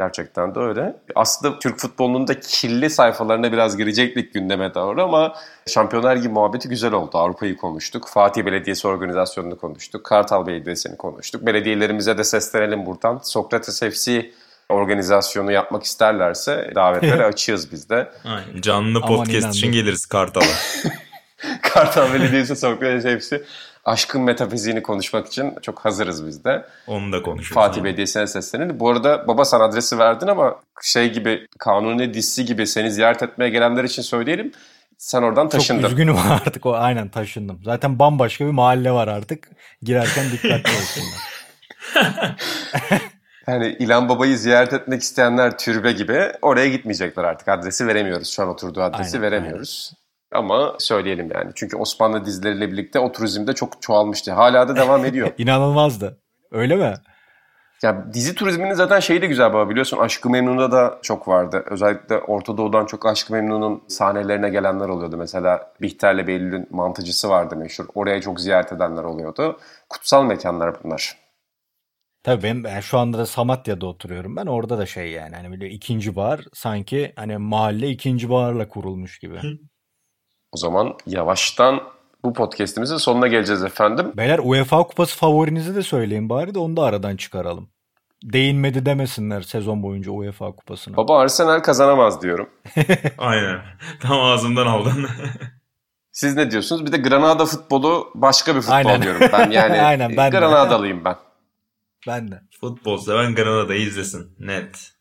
[0.00, 0.96] Gerçekten de öyle.
[1.14, 5.34] Aslında Türk futbolunun da kirli sayfalarına biraz girecektik gündeme doğru ama
[5.66, 7.18] Şampiyonlar Ligi muhabbeti güzel oldu.
[7.18, 8.08] Avrupa'yı konuştuk.
[8.08, 10.04] Fatih Belediyesi organizasyonunu konuştuk.
[10.04, 11.46] Kartal Belediyesi'ni konuştuk.
[11.46, 13.20] Belediyelerimize de seslenelim buradan.
[13.22, 14.30] Sokrates FC
[14.68, 18.10] organizasyonu yapmak isterlerse davetleri açığız biz de.
[18.24, 18.60] Aynen.
[18.60, 20.44] Canlı podcast için geliriz Kartal'a.
[21.62, 23.44] Kartal Belediyesi Sokrates hepsi
[23.84, 26.66] aşkın metafiziğini konuşmak için çok hazırız biz de.
[26.86, 27.54] Onu da konuşuruz.
[27.54, 28.80] Fatih Belediyesi'ne seslenelim.
[28.80, 33.50] Bu arada baba sen adresi verdin ama şey gibi kanuni dizisi gibi seni ziyaret etmeye
[33.50, 34.52] gelenler için söyleyelim.
[34.98, 35.82] Sen oradan taşındın.
[35.82, 37.60] Çok üzgünüm artık o aynen taşındım.
[37.64, 39.48] Zaten bambaşka bir mahalle var artık.
[39.82, 41.20] Girerken dikkatli olsunlar.
[43.46, 47.48] yani İlan Baba'yı ziyaret etmek isteyenler türbe gibi oraya gitmeyecekler artık.
[47.48, 48.28] Adresi veremiyoruz.
[48.28, 49.92] Şu an oturduğu adresi aynen, veremiyoruz.
[50.32, 51.50] Ama söyleyelim yani.
[51.54, 54.32] Çünkü Osmanlı dizileriyle birlikte o turizmde çok çoğalmıştı.
[54.32, 55.30] Hala da devam ediyor.
[55.38, 56.20] İnanılmazdı.
[56.50, 56.94] Öyle mi?
[57.82, 61.64] Ya dizi turizminin zaten şeyi de güzel baba biliyorsun Aşkı Memnun'da da çok vardı.
[61.70, 65.16] Özellikle Orta Doğu'dan çok Aşkı Memnun'un sahnelerine gelenler oluyordu.
[65.16, 67.84] Mesela Bihter'le Behlül'ün mantıcısı vardı meşhur.
[67.94, 69.58] Oraya çok ziyaret edenler oluyordu.
[69.88, 71.16] Kutsal mekanlar bunlar.
[72.22, 74.36] Tabii ben, ben şu anda da Samatya'da oturuyorum.
[74.36, 79.18] Ben orada da şey yani hani böyle ikinci bar sanki hani mahalle ikinci barla kurulmuş
[79.18, 79.40] gibi.
[80.52, 81.80] O zaman yavaştan
[82.24, 84.12] bu podcast'imizin sonuna geleceğiz efendim.
[84.16, 87.68] Beyler UEFA Kupası favorinizi de söyleyin bari de onu da aradan çıkaralım.
[88.24, 90.96] Değinmedi demesinler sezon boyunca UEFA Kupası'na.
[90.96, 92.50] Baba Arsenal kazanamaz diyorum.
[93.18, 93.58] Aynen.
[94.00, 95.06] Tam ağzımdan aldın.
[96.12, 96.86] Siz ne diyorsunuz?
[96.86, 99.02] Bir de Granada futbolu başka bir futbol Aynen.
[99.02, 99.20] diyorum.
[99.32, 101.16] Ben yani Aynen, ben Granadalıyım ben.
[102.06, 102.40] Ben de.
[102.60, 104.36] Futbol seven Granada'yı izlesin.
[104.38, 104.92] Net.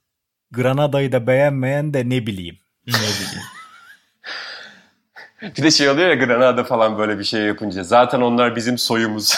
[0.51, 2.57] Granada'yı da beğenmeyen de ne bileyim.
[2.87, 3.43] Ne bileyim.
[5.41, 7.83] Bir de şey oluyor ya Granada falan böyle bir şey yapınca.
[7.83, 9.35] Zaten onlar bizim soyumuz.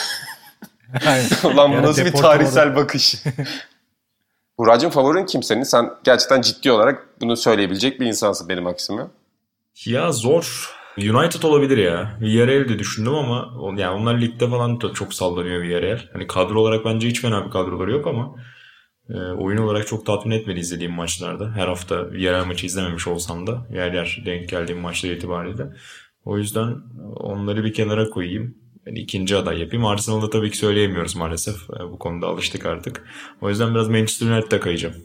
[1.43, 3.15] Ulan bu nasıl bir tarihsel bakış.
[4.57, 5.63] Buracığım favorin kim senin?
[5.63, 9.07] Sen gerçekten ciddi olarak bunu söyleyebilecek bir insansın benim aksime.
[9.85, 10.75] Ya zor.
[10.97, 12.17] United olabilir ya.
[12.21, 15.99] Villarreal de düşündüm ama yani onlar ligde falan da çok sallanıyor Villarreal.
[16.13, 18.35] Hani kadro olarak bence hiç fena bir kadroları yok ama
[19.13, 21.51] e, oyun olarak çok tatmin etmedi izlediğim maçlarda.
[21.51, 25.63] Her hafta Villarreal maçı izlememiş olsam da yer yer denk geldiğim maçlar itibariyle.
[26.25, 26.75] O yüzden
[27.15, 28.57] onları bir kenara koyayım.
[28.85, 29.85] Yani ikinci aday yapayım.
[29.85, 31.55] Arsenal'da tabii ki söyleyemiyoruz maalesef.
[31.69, 33.07] E, Bu konuda alıştık artık.
[33.41, 34.95] O yüzden biraz Manchester United'a kayacağım.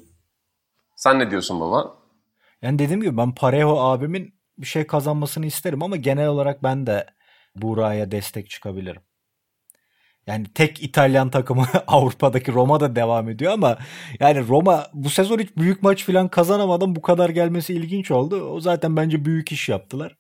[0.96, 1.96] Sen ne diyorsun baba?
[2.62, 7.06] Yani dediğim gibi ben Parejo abimin bir şey kazanmasını isterim ama genel olarak ben de
[7.56, 9.02] Buğra'ya destek çıkabilirim.
[10.26, 13.78] Yani tek İtalyan takımı Avrupa'daki Roma'da devam ediyor ama
[14.20, 18.42] yani Roma bu sezon hiç büyük maç falan kazanamadan bu kadar gelmesi ilginç oldu.
[18.42, 20.16] O zaten bence büyük iş yaptılar.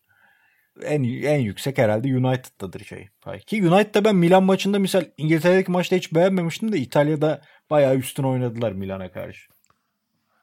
[0.82, 3.08] En en yüksek herhalde United'dadır şey.
[3.46, 7.40] Ki United'da ben Milan maçında misal İngiltere'deki maçta hiç beğenmemiştim de İtalya'da
[7.70, 9.48] bayağı üstün oynadılar Milan'a karşı.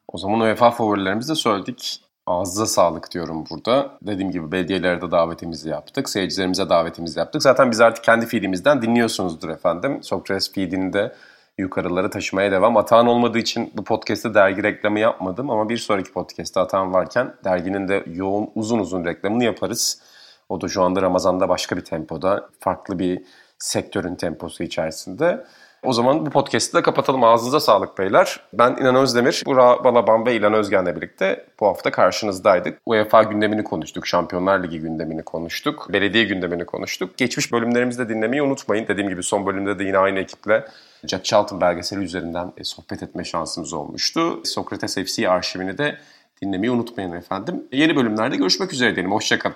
[0.08, 2.02] O zaman UEFA favorilerimizi de söyledik.
[2.28, 3.98] Ağzınıza sağlık diyorum burada.
[4.02, 6.10] Dediğim gibi belediyelere de davetimizi yaptık.
[6.10, 7.42] Seyircilerimize davetimizi yaptık.
[7.42, 10.04] Zaten biz artık kendi feedimizden dinliyorsunuzdur efendim.
[10.04, 11.16] Sokrates feedini de
[11.58, 12.78] yukarılara taşımaya devam.
[12.78, 15.50] Atağın olmadığı için bu podcast'te dergi reklamı yapmadım.
[15.50, 20.02] Ama bir sonraki podcast'te Atağın varken derginin de yoğun uzun uzun reklamını yaparız.
[20.50, 22.50] O da şu anda Ramazan'da başka bir tempoda.
[22.60, 23.24] Farklı bir
[23.60, 25.46] sektörün temposu içerisinde.
[25.84, 27.24] O zaman bu podcast'i de kapatalım.
[27.24, 28.40] Ağzınıza sağlık beyler.
[28.54, 32.80] Ben İnan Özdemir, Burak Balaban ve İlan Özgen'le birlikte bu hafta karşınızdaydık.
[32.86, 37.18] UEFA gündemini konuştuk, Şampiyonlar Ligi gündemini konuştuk, belediye gündemini konuştuk.
[37.18, 38.88] Geçmiş bölümlerimizi de dinlemeyi unutmayın.
[38.88, 40.66] Dediğim gibi son bölümde de yine aynı ekiple
[41.08, 44.42] Jack Charlton belgeseli üzerinden e, sohbet etme şansımız olmuştu.
[44.46, 45.98] Sokrates FC arşivini de
[46.42, 47.64] dinlemeyi unutmayın efendim.
[47.72, 49.12] Yeni bölümlerde görüşmek üzere diyelim.
[49.12, 49.56] Hoşçakalın.